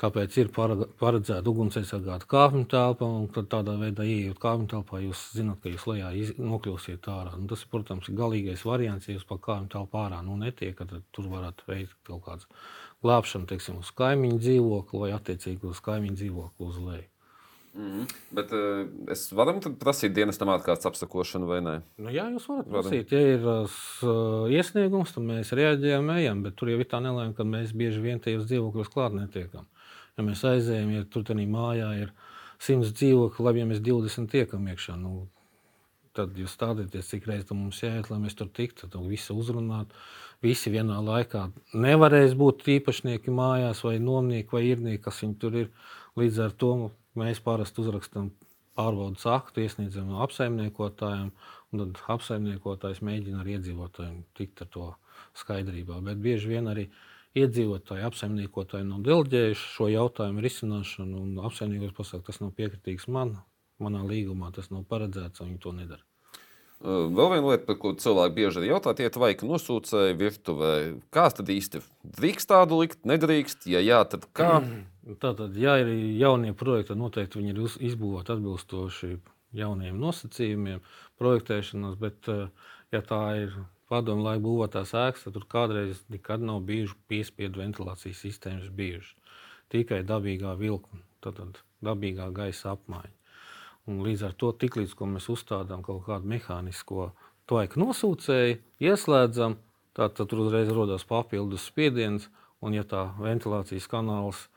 Tāpēc 0.00 0.36
ir 0.40 0.48
paredzēta 0.56 1.50
ugunsaizsargāta 1.50 2.24
kāpņu 2.30 2.62
telpa, 2.72 3.04
un 3.04 3.26
tādā 3.52 3.74
veidā, 3.82 4.06
ieejot 4.08 4.38
kāpņu 4.40 4.68
telpā, 4.70 5.02
jūs 5.04 5.26
zināt, 5.36 5.60
ka 5.60 5.72
jūs 5.74 5.84
lejā 5.90 6.08
nokļūsiet 6.40 7.08
ārā. 7.12 7.34
Un 7.36 7.50
tas, 7.50 7.66
protams, 7.68 8.08
ir 8.08 8.16
galīgais 8.16 8.64
variants, 8.64 9.10
ja 9.10 9.18
jūs 9.18 9.28
pa 9.28 9.36
kāpņu 9.36 9.68
telpu 9.76 10.00
ārā 10.00 10.22
nu, 10.24 10.38
netiekat, 10.40 10.94
tad 10.94 11.04
tur 11.12 11.28
varat 11.34 11.60
veikt 11.68 11.98
kaut 12.08 12.24
kādu 12.30 12.48
glābšanu, 13.04 13.50
teiksim, 13.52 13.82
uz 13.84 13.92
kaimiņu 14.00 14.40
dzīvokli 14.40 15.04
vai 15.04 15.12
attiecīgi 15.18 15.68
uz 15.68 15.84
kaimiņu 15.84 16.20
dzīvokli 16.22 16.70
uz 16.72 16.80
leju. 16.86 17.09
Mm 17.74 17.90
-hmm. 17.90 18.06
Bet 18.30 18.52
uh, 18.52 18.86
es 19.10 19.32
varu 19.32 19.60
prasīt 19.78 20.12
dienestam 20.14 20.48
ārkārtas 20.48 20.86
apsakošanu 20.90 21.46
vai 21.46 21.60
nē? 21.60 21.74
Nu, 21.98 22.10
jā, 22.10 22.26
jūs 22.34 22.48
varat 22.48 22.68
prasīt. 22.68 23.12
Ja 23.12 23.20
ir 23.20 23.46
uh, 23.46 24.50
iesniegums, 24.50 25.12
tad 25.14 25.22
mēs 25.22 25.52
reaģējam, 25.54 26.10
ejam. 26.16 26.42
Bet 26.42 26.56
tur 26.56 26.68
jau 26.68 26.80
ir 26.80 26.88
tā 26.90 27.00
nelēma, 27.00 27.34
ka 27.34 27.44
mēs 27.44 27.72
bieži 27.72 28.00
vien 28.00 28.20
tajos 28.20 28.46
dzīvokļos 28.50 28.90
klāt 28.90 29.14
netiekam. 29.14 29.66
Ja 30.18 30.24
mēs 30.24 30.44
aizējam, 30.44 30.90
ja 30.90 31.04
tur 31.04 31.22
tādā 31.22 31.46
mājā 31.46 31.92
ir 32.02 32.12
simts 32.58 32.90
dzīvokļu, 32.92 33.44
labi, 33.44 33.62
ja 33.62 33.66
mēs 33.66 33.80
20 33.80 34.30
tiekam 34.30 34.66
iekšā. 34.66 34.96
Nu, 34.98 35.28
tad 36.12 36.34
jūs 36.36 36.50
stādieties, 36.58 37.08
cik 37.08 37.26
reizes 37.30 37.50
mums 37.54 37.82
jāiet, 37.82 38.10
lai 38.10 38.18
mēs 38.18 38.34
tur 38.34 38.48
tiktu, 38.48 38.88
tad 38.90 39.06
visu 39.06 39.36
uzrunāt. 39.38 39.94
Visi 40.42 40.72
vienā 40.72 40.98
laikā 41.04 41.50
nevarēs 41.74 42.34
būt 42.34 42.64
īpašnieki 42.66 43.30
mājās, 43.30 43.84
vai 43.84 43.98
nomnieki, 43.98 44.48
vai 44.52 44.62
īrnieki, 44.72 45.02
kas 45.04 45.22
viņi 45.22 45.36
tur 45.38 45.58
ir. 45.64 45.70
Līdz 46.18 46.38
ar 46.42 46.50
to 46.58 46.90
Mēs 47.18 47.40
parasti 47.42 47.82
uzrakstām 47.82 48.30
pārbaudas 48.78 49.26
aktu, 49.26 49.64
iesniedzam 49.64 50.12
apsaimniekotājiem, 50.24 51.30
un 51.72 51.82
tad 51.82 52.02
apsaimniekotājs 52.14 53.02
mēģina 53.06 53.42
ar 53.42 53.50
iedzīvotājiem 53.56 54.20
tikt 54.38 54.62
ar 54.64 54.70
to 54.76 54.90
skaidrībā. 55.42 55.98
Bet 56.06 56.22
bieži 56.22 56.52
vien 56.52 56.70
arī 56.70 56.86
iedzīvotāji, 57.38 58.06
apsaimniekotāji 58.06 58.88
nav 58.88 59.02
deleģējuši 59.06 59.66
šo 59.74 59.90
jautājumu 59.90 60.44
risināšanu, 60.46 61.24
un 61.24 61.42
apsaimniekotājs 61.50 61.98
pasaka, 61.98 62.28
tas 62.30 62.40
nav 62.42 62.54
piekritīgs 62.58 63.10
man, 63.10 63.36
manā 63.82 64.04
līgumā, 64.06 64.54
tas 64.54 64.70
nav 64.74 64.86
paredzēts, 64.90 65.42
un 65.42 65.52
viņi 65.52 65.62
to 65.66 65.74
nedara. 65.82 66.09
Vēl 66.80 67.26
viena 67.34 67.50
lieta, 67.50 67.66
par 67.66 67.76
ko 67.76 67.90
cilvēki 68.00 68.36
bieži 68.38 68.60
arī 68.62 68.70
jautā, 68.70 68.94
ir 68.96 69.16
vai 69.20 69.34
nosūcēji 69.36 70.14
virtuvē. 70.16 70.70
Kā 71.12 71.26
tad 71.28 71.50
īsti 71.52 71.82
drīkst 72.16 72.48
tādu 72.48 72.78
likt, 72.80 73.02
nedrīkst? 73.04 73.66
Ja 73.68 73.82
jā, 73.84 73.98
tad 74.08 74.24
kā? 74.32 74.62
Tātad, 75.20 75.58
ja 75.60 75.74
ir 75.82 75.90
jaunie 76.16 76.54
projekti, 76.56 76.94
tad 76.94 77.02
noteikti 77.02 77.40
viņi 77.40 77.52
ir 77.52 77.60
izbūvēti 77.90 78.32
atbilstoši 78.32 79.12
jauniem 79.60 80.00
nosacījumiem, 80.00 80.80
projektēšanas, 81.20 82.00
bet, 82.00 82.32
ja 82.94 83.04
tā 83.04 83.20
ir 83.42 83.54
padomu 83.92 84.24
laika 84.24 84.44
būvētās 84.46 84.94
ēkas, 84.96 85.26
tad 85.26 85.36
tur 85.36 85.44
kādreiz 85.50 86.00
nekad 86.08 86.40
nav 86.46 86.62
bijuši 86.68 86.96
piespiedu 87.10 87.60
ventilācijas 87.60 88.24
sistēmas 88.24 88.72
bijušas. 88.72 89.16
Tikai 89.70 90.00
dabīgā 90.06 90.56
vilkuma, 90.58 91.04
tad 91.20 91.60
dabīgā 91.84 92.30
gaisa 92.34 92.72
apmaiņa. 92.72 93.19
Un 93.88 94.02
līdz 94.04 94.26
ar 94.28 94.36
to, 94.36 94.52
tiklīdz 94.52 94.94
mēs 95.08 95.30
uzstādām 95.32 95.82
kaut 95.86 96.04
kādu 96.06 96.28
mehānisko 96.28 97.10
tvaiku 97.50 97.80
nosūcēju, 97.80 98.58
ieslēdzam, 98.84 99.56
tad, 99.96 100.14
tad 100.18 100.28
tur 100.30 100.44
uzreiz 100.46 100.70
rodas 100.74 101.06
papildus 101.08 101.66
spiediens. 101.70 102.28
Un, 102.60 102.74
ja 102.76 102.84
tā 102.84 103.06
ventilācijas 103.16 103.88
kanāls 103.88 104.48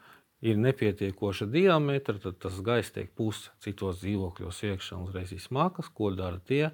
ir 0.44 0.58
nepietiekoša 0.60 1.48
diametra, 1.48 2.18
tad 2.20 2.36
tas 2.44 2.58
gaiss 2.60 2.92
tiek 2.92 3.14
pūsts 3.16 3.54
citos 3.64 4.02
dzīvokļos 4.02 4.60
iekšā 4.68 4.98
un 4.98 5.08
uzreiz 5.08 5.32
izsmākas, 5.32 5.88
ko 5.88 6.12
dara 6.12 6.42
tie. 6.44 6.74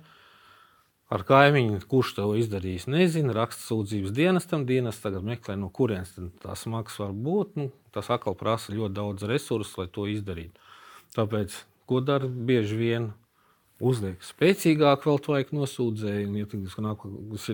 Ar 1.10 1.24
kaimiņu, 1.26 1.80
kurš 1.90 2.16
to 2.20 2.28
izdarījis, 2.38 2.86
nezina. 2.90 3.34
Raksta 3.34 3.66
sūdzības 3.66 4.14
dienestam, 4.14 4.66
dienas 4.70 5.00
tagad 5.02 5.26
meklē, 5.26 5.56
no 5.58 5.72
kurienes 5.74 6.12
tās 6.42 6.68
maksas 6.70 7.02
var 7.02 7.14
būt. 7.14 7.56
Nu, 7.58 7.70
tas 7.94 8.12
atkal 8.14 8.38
prasa 8.38 8.76
ļoti 8.76 8.94
daudz 8.98 9.26
resursu, 9.30 9.82
lai 9.82 9.88
to 9.94 10.06
izdarītu. 10.10 10.70
Tāpēc, 11.18 11.56
ko 11.90 12.00
dara 12.06 12.30
bieži 12.30 12.78
vien, 12.78 13.10
uzliek 13.80 14.22
spēcīgāk 14.26 15.08
vēl 15.08 15.20
tvaiku 15.26 15.58
nosūdzēju, 15.58 16.30
un, 16.30 16.38
ja 16.42 16.48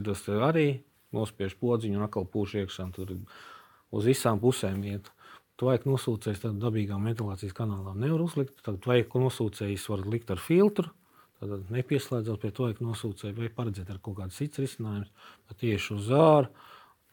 tas 0.10 0.24
arī 0.50 0.68
nospiež 1.16 1.56
podziņu 1.62 2.00
un 2.00 2.08
atkal 2.08 2.28
pūš 2.28 2.58
iekšā, 2.64 2.90
tur 2.96 3.14
uz 3.96 4.10
visām 4.10 4.42
pusēm 4.42 4.84
iet. 4.90 5.12
Tvaiku 5.56 5.88
nosūcējs 5.88 6.42
tad 6.44 6.58
dabīgām 6.60 7.06
ventilācijas 7.08 7.56
kanālām 7.56 8.02
nevar 8.04 8.26
uzlikt, 8.26 8.58
tad 8.66 8.82
tvaiku 8.84 9.22
nosūcējs 9.24 9.86
var 9.88 10.04
likt 10.12 10.34
ar 10.34 10.42
filtru, 10.44 10.90
tad 11.40 11.70
nepieslēdzot 11.72 12.42
pie 12.42 12.52
tvaiku 12.58 12.84
nosūcēja 12.84 13.38
vai 13.38 13.52
paredzēt 13.56 13.94
ar 13.94 14.02
kaut 14.04 14.18
kādu 14.20 14.36
citu 14.36 14.66
risinājumu, 14.66 15.08
bet 15.48 15.62
tieši 15.64 15.96
uz 15.96 16.12
āru 16.12 16.52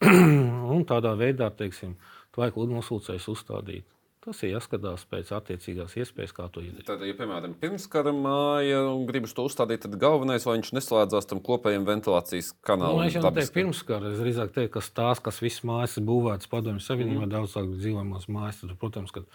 un 0.75 0.83
tādā 0.89 1.13
veidā, 1.15 1.47
teiksim, 1.55 1.95
tvaiku 2.35 2.67
nosūcējs 2.67 3.29
uzstādīt. 3.31 3.87
Tas 4.23 4.39
ir 4.45 4.53
jāskatās 4.53 5.01
pēc 5.11 5.31
attiecīgās 5.35 5.97
iespējas, 5.99 6.31
kā 6.35 6.45
to 6.47 6.61
izdarīt. 6.63 6.85
Tad, 6.87 7.01
ja, 7.03 7.15
piemēram, 7.17 7.57
pirms 7.59 7.89
kara 7.91 8.13
māja 8.15 8.79
gribas 9.09 9.35
to 9.35 9.43
uzstādīt, 9.49 9.81
tad 9.83 9.97
galvenais, 9.99 10.45
lai 10.47 10.55
viņš 10.61 10.69
neslēdzās 10.77 11.27
tam 11.27 11.41
kopējam 11.43 11.83
ventilācijas 11.89 12.53
kanālam. 12.63 13.01
Nu, 13.01 13.09
es 13.09 13.17
jau 13.17 13.25
neteiktu 13.25 13.57
pirms 13.57 13.81
kara, 13.87 14.13
es 14.13 14.21
drīzāk 14.23 14.53
teiktu, 14.55 14.77
ka 14.77 14.85
tās, 15.01 15.19
kas 15.25 15.41
visas 15.43 15.65
mājas 15.67 15.97
ir 15.99 16.07
būvētas 16.07 16.47
padomju 16.51 16.85
savienībā, 16.85 17.25
mm. 17.25 17.33
daudzāk 17.35 17.67
dzīvojamās 17.75 18.29
mājas, 18.31 18.61
tad, 18.63 18.77
protams, 18.79 19.11
ka 19.11 19.25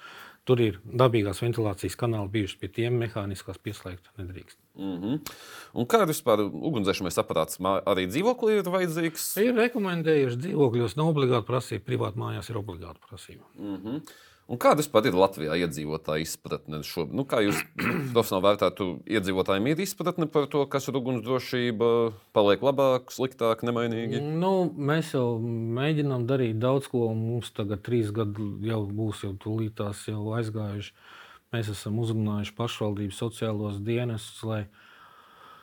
tur 0.49 0.63
ir 0.65 0.79
dabīgās 0.89 1.43
ventilācijas 1.45 1.97
kanāli 2.01 2.33
bijuši 2.39 2.57
pie 2.63 2.71
tiem 2.79 2.97
mehāniskās 3.03 3.61
pieslēgt 3.61 4.09
nedrīkst. 4.17 4.57
Mm 4.79 4.95
-hmm. 5.03 5.35
Un 5.75 5.89
kā 5.91 6.01
vispār 6.09 6.41
ugunsdzēsmais 6.47 7.21
aparāts 7.21 7.61
arī 7.61 8.07
dzīvoklī 8.09 8.61
ir 8.61 8.71
vajadzīgs? 8.73 9.27
Ir 9.45 9.59
rekomendējuši 9.59 10.41
dzīvokļos, 10.47 10.97
nav 10.97 11.13
obligāti 11.13 11.51
prasība, 11.51 11.85
privāti 11.85 12.23
mājās 12.25 12.49
ir 12.51 12.61
obligāti 12.63 13.05
prasība. 13.09 13.45
Mm 13.59 13.77
-hmm. 13.77 14.01
Un 14.49 14.57
kāda 14.57 14.81
vispār 14.81 15.11
ir 15.11 15.17
Latvijā 15.19 15.59
iedzīvotāja 15.61 16.25
izpratne 16.25 16.79
šobrīd? 16.87 17.17
Nu, 17.19 17.27
kā 17.29 17.43
jūs 17.45 17.59
profesionāli 18.15 18.47
vērtētu, 18.47 18.87
iedzīvotājiem 19.19 19.69
ir 19.69 19.83
izpratne 19.85 20.29
par 20.33 20.47
to, 20.49 20.63
kas 20.73 20.89
ir 20.89 20.97
ugunsdrošība, 21.03 21.91
paliek 22.33 22.65
labāk, 22.65 23.13
sliktāk, 23.13 23.61
nemainīgi? 23.69 24.23
Nu, 24.41 24.71
mēs 24.73 25.13
jau 25.13 25.37
mēģinām 25.77 26.25
darīt 26.31 26.57
daudz 26.63 26.89
ko. 26.89 27.11
Mums 27.13 27.53
tagad 27.53 27.85
trīs 27.85 28.09
gadi 28.17 28.49
jau 28.71 28.81
būs, 28.89 29.27
jau 29.27 29.35
tūlītās 29.45 30.07
jau 30.09 30.25
aizgājuši. 30.41 30.97
Mēs 31.53 31.69
esam 31.73 32.01
uzrunājuši 32.01 32.57
pašvaldības 32.57 33.21
sociālos 33.21 33.77
dienestus, 33.85 34.41
lai 34.49 34.63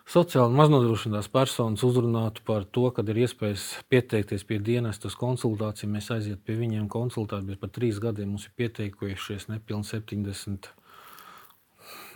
sociāli 0.10 0.54
maznodrošinātās 0.54 1.30
personas 1.34 1.84
uzrunātu 1.86 2.44
par 2.46 2.66
to, 2.66 2.88
ka 2.94 3.04
ir 3.10 3.24
iespējas 3.26 3.66
pieteikties 3.90 4.46
pie 4.48 4.60
dienestas 4.62 5.18
konsultāciju. 5.20 5.92
Mēs 5.96 6.12
aiziet 6.14 6.44
pie 6.46 6.58
viņiem 6.60 6.90
konsultēt, 6.92 7.46
bet 7.48 7.62
pat 7.62 7.74
trīs 7.78 8.02
gadiem 8.04 8.36
mums 8.36 8.46
ir 8.50 8.54
pieteikušies 8.62 9.50
nepilnīgi 9.50 9.92
70. 9.96 10.70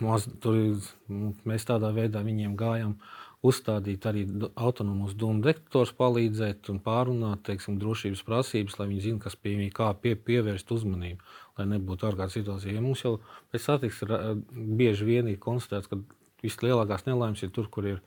Maz, 0.02 0.26
tur, 0.42 0.56
mēs 1.46 1.66
tādā 1.66 1.90
veidā 1.94 2.22
viņiem 2.26 2.56
gājām 2.58 2.94
uzstādīt 3.46 4.04
arī 4.04 4.24
autonomus 4.58 5.14
dūmu 5.16 5.40
detektorus, 5.44 5.92
palīdzēt 5.96 6.68
un 6.72 6.80
pārunāt 6.84 7.44
teiksim, 7.46 7.78
drošības 7.80 8.22
prasības, 8.26 8.76
lai 8.78 8.88
viņi 8.90 9.04
zinātu, 9.06 9.22
kas 9.24 9.36
pie 9.38 9.54
viņiem 9.54 9.74
kā 9.76 9.88
pie, 10.02 10.12
pievērst 10.28 10.74
uzmanību, 10.76 11.30
lai 11.58 11.68
nebūtu 11.70 12.10
ārkārtas 12.10 12.36
situācija. 12.36 12.74
Ja 12.76 12.82
mums 12.84 13.04
jau 13.06 13.14
pēc 13.52 13.64
satiksmes 13.64 14.42
bieži 14.52 15.08
vien 15.08 15.30
ir 15.30 15.40
konstatēts, 15.40 15.88
ka 15.88 16.02
vislielākās 16.44 17.06
nelaimes 17.06 17.42
ir 17.44 17.52
tur, 17.54 17.68
kur 17.72 17.86
ir 17.88 18.00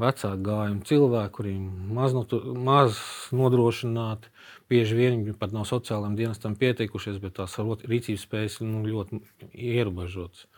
vecāki 0.00 0.42
gājumi 0.46 0.82
cilvēki, 0.88 1.32
kuriem 1.36 1.66
maz, 1.94 2.14
no, 2.16 2.24
maz 2.66 2.98
nodrošināti. 3.34 4.32
Bieži 4.70 4.98
vien 4.98 5.20
viņi 5.20 5.36
pat 5.38 5.54
nav 5.54 5.68
sociālajiem 5.70 6.16
dienestam 6.18 6.56
pieteikušies, 6.58 7.20
bet 7.22 7.36
tās 7.38 7.54
rīcības 7.60 8.26
spējas 8.26 8.58
ir 8.60 8.70
nu, 8.70 8.82
ļoti 8.88 9.20
ierobežotas. 9.52 10.48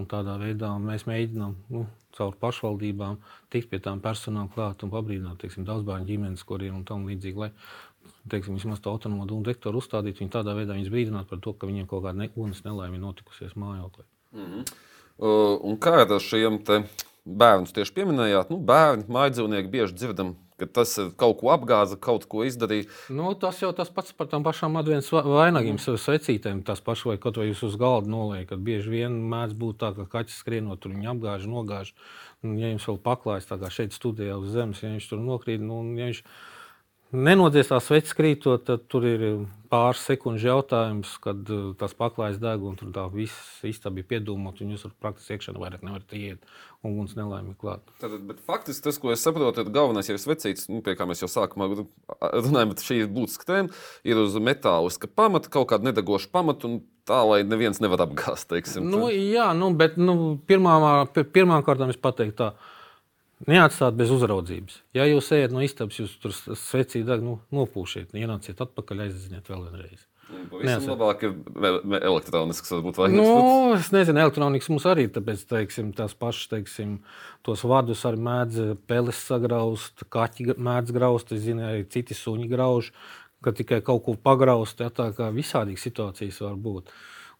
Un 0.00 0.06
tādā 0.08 0.38
veidā 0.40 0.70
mēs 0.80 1.04
mēģinām 1.04 1.56
nu, 1.72 1.86
caur 2.16 2.36
pašvaldībām 2.40 3.18
tikt 3.52 3.68
pie 3.72 3.80
tām 3.84 4.00
personām 4.04 4.48
klāt 4.52 4.84
un 4.84 4.92
pabrīdināt 4.92 5.40
teiksim, 5.42 5.66
daudz 5.68 5.84
bērnu 5.88 6.08
ģimenes, 6.08 6.44
kuriem 6.48 6.78
un 6.78 6.86
tam 6.88 7.04
līdzīgi. 7.08 7.42
Lai, 7.42 7.50
teiksim, 8.32 8.56
vismaz 8.56 8.80
to 8.80 8.92
autonomo 8.92 9.26
dūmu 9.28 9.44
detektoru 9.48 9.82
uzstādīt, 9.82 10.20
viņi 10.20 10.32
tādā 10.32 10.56
veidā 10.56 10.78
brīdinātu 10.94 11.28
par 11.28 11.42
to, 11.44 11.52
ka 11.52 11.68
viņiem 11.68 11.88
kaut 11.90 12.06
kāda 12.06 12.24
ne, 12.24 12.30
nelaime 12.64 13.00
notikusies 13.02 13.52
mājoklī. 13.52 14.08
Mm 14.32 14.48
-hmm. 14.48 14.72
Uh, 15.22 15.54
un 15.62 15.76
kā 15.78 16.00
ar 16.02 16.18
šiem 16.18 16.58
bērniem 17.22 17.68
tieši 17.70 17.94
pieminējāt, 17.94 18.48
nu, 18.50 18.58
bērni, 18.66 19.06
mājdzīvnieki 19.12 19.70
bieži 19.70 19.94
dzirdam, 19.94 20.32
tas 20.74 20.94
kaut 21.18 21.38
ko 21.40 21.50
apgāza, 21.54 21.96
kaut 21.98 22.26
ko 22.30 22.44
izdarīja. 22.46 22.88
Nu, 23.14 23.32
tas 23.38 23.60
jau 23.62 23.72
tas 23.74 23.90
pats 23.94 24.14
par 24.14 24.28
tām 24.30 24.44
pašām 24.46 24.78
adventas 24.78 25.10
vainagiem, 25.12 25.78
secītēm. 25.78 26.62
Tas 26.66 26.82
pats 26.84 27.04
vai 27.06 27.16
kaut 27.22 27.40
vai 27.40 27.48
jūs 27.48 27.64
uz 27.66 27.78
galda 27.80 28.10
noliekat. 28.10 28.62
Bieži 28.62 28.92
vien 28.92 29.18
mēdz 29.32 29.56
būt 29.58 29.80
tā, 29.82 29.92
ka 29.96 30.06
kaķis 30.18 30.42
skrienot, 30.42 30.82
tur 30.82 30.94
viņa 30.94 31.14
apgāž, 31.14 31.48
nogāž. 31.50 31.94
Un, 32.42 32.56
ja 32.58 32.72
jums 32.72 32.86
vēl 32.90 32.98
paklājas 33.02 33.50
tā 33.50 33.58
kā 33.62 33.70
šeit 33.70 33.94
studijā 33.94 34.38
uz 34.38 34.50
zemes, 34.54 34.82
ja 34.82 34.90
viņš 34.90 35.10
tur 35.12 35.22
nokrīt, 35.22 35.62
nu, 35.62 35.82
ja 35.98 36.10
viņš 36.10 36.24
nenodziesās 37.12 37.90
vecs 37.92 38.14
krītot, 38.16 38.64
tad 38.66 38.86
tur 38.90 39.04
ir 39.06 39.24
pāris 39.72 40.02
sekundžu 40.08 40.48
jautājums, 40.48 41.14
kad 41.22 41.48
uh, 41.52 41.70
tas 41.78 41.94
paklājas 41.96 42.40
deg 42.40 42.64
un 42.64 42.76
tur 42.76 42.90
tā 42.92 43.04
viss 43.12 43.62
istaba 43.68 44.00
ir 44.00 44.08
piedūmot, 44.08 44.60
un 44.60 44.74
jūs 44.74 44.84
tur 44.86 44.92
praktiski 45.00 45.36
iekšā 45.36 45.54
vairāk 45.56 45.84
nevarat 45.84 46.14
iet, 46.16 46.48
un 46.82 46.92
uguns 46.92 47.14
nelaimi 47.16 47.54
klāt. 47.60 47.84
Tad, 48.02 48.16
bet 48.28 48.40
faktiski 48.48 48.84
tas, 48.88 49.00
ko 49.00 49.12
es 49.14 49.24
saprotu, 49.24 49.64
ir 49.64 49.72
galvenais 49.72 50.08
jau 50.08 50.16
ir 50.16 50.26
vecīts, 50.32 50.68
nu, 50.72 50.82
pie 50.84 50.96
kā 50.98 51.08
mēs 51.08 51.24
jau 51.24 51.30
sākumā 51.32 51.70
runājam, 51.76 52.74
bet 52.74 52.84
šī 52.84 53.02
ir 53.04 53.12
būtiska 53.12 53.48
tēma, 53.48 53.80
ir 54.08 54.20
uz 54.24 54.36
metāliska 54.40 55.08
pamata, 55.08 55.52
kaut 55.52 55.70
kāda 55.72 55.90
nedegoša 55.90 56.32
pamata, 56.32 56.68
un 56.68 56.82
tā, 57.08 57.22
lai 57.28 57.40
neviens 57.46 57.80
nevar 57.82 58.04
apgāzt, 58.06 58.50
teiksim. 58.52 58.88
Nu, 58.92 59.08
jā, 59.12 59.50
nu, 59.56 59.72
bet 59.76 59.96
nu, 60.00 60.36
pirmā, 60.48 60.76
pirmām 61.16 61.64
kārtām 61.66 61.92
es 61.92 62.00
pateiktu 62.00 62.38
tā, 62.44 62.52
Neatstāt 63.50 63.96
bez 63.98 64.12
uzraudzības. 64.14 64.78
Ja 64.94 65.06
jūs 65.08 65.32
ejat 65.34 65.54
no 65.54 65.62
istabas, 65.64 65.98
jūs 65.98 66.14
tur 66.22 66.34
svecīgi 66.36 67.06
deg, 67.08 67.24
nu, 67.26 67.40
nopūšiet, 67.54 68.14
ienāciet 68.14 68.60
atpakaļ, 68.62 69.06
aizdziniet 69.08 69.50
vēl 69.50 69.64
vienreiz. 69.66 70.06
Pavisam 70.48 70.94
labāk 70.94 71.24
ir 71.26 71.32
elektronisks, 71.98 72.70
varbūt 72.72 73.00
vajag. 73.00 73.16
Nu, 73.18 73.74
es 73.74 73.90
nezinu, 73.92 74.22
elektronikas 74.22 74.70
mums 74.72 74.86
arī, 74.88 75.08
tāpēc, 75.12 75.42
teiksim, 75.50 75.90
tās 75.96 76.14
pašas, 76.16 76.48
teiksim, 76.52 76.94
tos 77.44 77.64
vadus 77.68 78.04
arī 78.08 78.22
mēdz 78.28 78.62
peles 78.88 79.18
sagraust, 79.26 80.06
kaķi 80.12 80.54
mēdz 80.56 80.94
graust, 80.96 81.34
es 81.34 81.44
zinu, 81.44 81.66
arī 81.68 81.84
citi 81.92 82.16
suņi 82.16 82.48
grauž, 82.52 82.92
ka 83.44 83.52
tikai 83.58 83.82
kaut 83.84 84.04
ko 84.06 84.16
pagraust, 84.16 84.80
ja 84.80 84.92
tā 84.94 85.10
kā 85.16 85.28
visādīgas 85.34 85.84
situācijas 85.88 86.40
var 86.46 86.56
būt. 86.68 86.94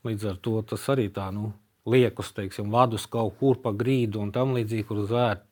Līdz 0.08 0.32
ar 0.32 0.42
to 0.42 0.58
tas 0.74 0.88
arī 0.92 1.06
tā, 1.14 1.30
nu, 1.32 1.54
liekus, 1.88 2.34
teiksim, 2.34 2.74
vadus 2.74 3.06
kaut 3.10 3.38
kur 3.38 3.62
pa 3.62 3.72
grīdu 3.72 4.20
un 4.22 4.34
tam 4.34 4.56
līdzīgi, 4.58 4.88
kur 4.90 5.04
zvērt 5.06 5.46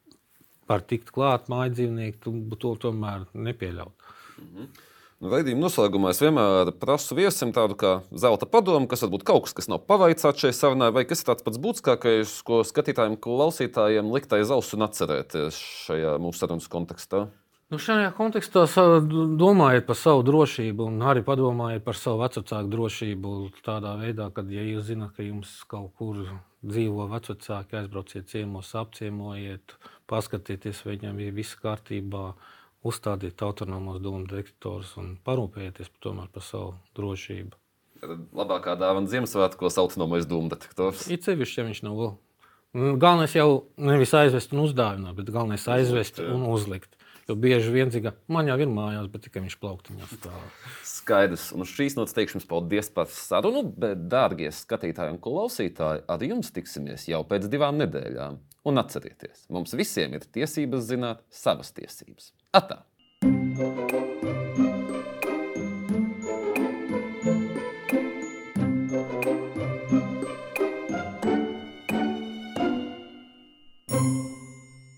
var 0.70 0.86
tikt 0.86 1.10
klāt 1.14 1.50
mājas 1.52 1.76
dzīvnieki, 1.78 2.36
to 2.62 2.76
tomēr 2.86 3.26
nepieļaut. 3.34 4.14
Mm 4.38 4.46
-hmm. 4.54 4.86
Nu, 5.20 5.28
Raidījuma 5.28 5.66
noslēgumā 5.66 6.14
es 6.14 6.18
vienmēr 6.22 6.70
prasu 6.80 7.12
viesim 7.12 7.50
tādu 7.52 7.74
kā 7.76 7.90
zelta 8.16 8.46
padomu, 8.48 8.86
kas 8.88 9.02
varbūt 9.04 9.26
kaut 9.28 9.42
kas, 9.44 9.52
kas 9.58 9.68
nav 9.68 9.82
pavaicāts 9.84 10.40
šajā 10.40 10.54
sarunā, 10.56 10.88
vai 10.96 11.02
kas 11.04 11.20
ir 11.20 11.28
tāds 11.28 11.44
pats 11.44 11.60
būtiskākais, 11.60 12.38
ko 12.48 12.62
skatītājiem, 12.64 13.18
klausītājiem 13.20 14.08
likt 14.14 14.32
aiz 14.32 14.48
auss 14.48 14.72
un 14.72 14.86
atcerēties 14.86 15.58
šajā 15.84 16.14
mūsu 16.24 16.40
sarunas 16.40 16.70
kontekstā. 16.72 17.26
Nu, 17.68 17.76
šajā 17.76 18.14
kontekstā 18.16 18.64
domājiet 19.44 19.84
par 19.86 20.00
savu 20.00 20.24
drošību 20.24 20.88
un 20.88 21.04
arī 21.12 21.20
padomājiet 21.26 21.84
par 21.84 22.00
savu 22.00 22.24
vecāku 22.24 22.72
drošību. 22.72 23.34
Tādā 23.60 23.98
veidā, 24.00 24.32
ka, 24.32 24.46
ja 24.48 24.64
jūs 24.64 24.88
zināt, 24.88 25.12
ka 25.18 25.28
jums 25.28 25.52
kaut 25.68 25.92
kur 26.00 26.24
dzīvo 26.66 27.06
vecāki, 27.10 27.78
aizbrauciet 27.78 28.28
ciemos, 28.30 28.74
apciemojiet, 28.76 29.76
paskatieties, 30.10 30.82
vai 30.84 30.96
viņam 30.98 31.20
ir 31.24 31.34
viss 31.36 31.58
kārtībā, 31.60 32.34
uzstādiet 32.86 33.42
autonomos 33.44 34.00
dūmu 34.00 34.26
detektorus 34.28 34.94
un 35.00 35.16
parūpējieties 35.24 35.92
par 36.00 36.44
savu 36.44 36.74
drošību. 36.96 37.56
Labākā 38.32 38.78
dāvana 38.80 39.10
Ziemassvētkos- 39.12 39.76
autonomais 39.82 40.24
dūmu 40.24 40.48
detektors. 40.48 41.08
Ir 41.10 41.18
sevišķi, 41.18 41.58
ja 41.58 41.64
viņš 41.64 41.82
nav 41.84 41.96
vēl. 42.00 42.14
Galvenais 42.72 43.34
jau 43.34 43.64
nevis 43.76 44.14
aizvest 44.14 44.52
un 44.54 44.62
uzdāvināt, 44.64 45.14
bet 45.16 45.26
galvenais 45.26 45.66
aizvest 45.66 46.20
un 46.20 46.46
uzlikt. 46.46 46.94
Jo 47.28 47.36
bieži 47.38 47.72
vien 47.74 47.92
zina, 47.92 48.12
man 48.30 48.48
jau 48.50 48.56
ir 48.62 48.70
mājās, 48.70 49.08
bet 49.12 49.26
tikai 49.26 49.44
viņš 49.44 49.56
plauktiņā 49.62 50.08
stāv. 50.10 50.40
Skaidrs, 50.86 51.50
un 51.56 51.64
uz 51.66 51.74
šīs 51.74 51.98
nots 51.98 52.16
teikšu 52.16 52.38
jums 52.38 52.48
paldies 52.50 52.90
par 52.94 53.10
sarunu, 53.12 53.64
bet, 53.84 54.06
dārgie 54.12 54.50
skatītāji 54.54 55.16
un 55.16 55.20
klausītāji, 55.22 56.04
ar 56.10 56.26
jums 56.26 56.52
tiksimies 56.56 57.08
jau 57.10 57.22
pēc 57.28 57.50
divām 57.52 57.80
nedēļām. 57.82 58.40
Un 58.68 58.82
atcerieties, 58.82 59.46
mums 59.52 59.72
visiem 59.76 60.18
ir 60.18 60.26
tiesības 60.36 60.88
zināt 60.92 61.24
savas 61.32 61.72
tiesības. 61.76 62.32
Atā! 62.56 62.84
thank 63.20 63.58
you 63.58 63.89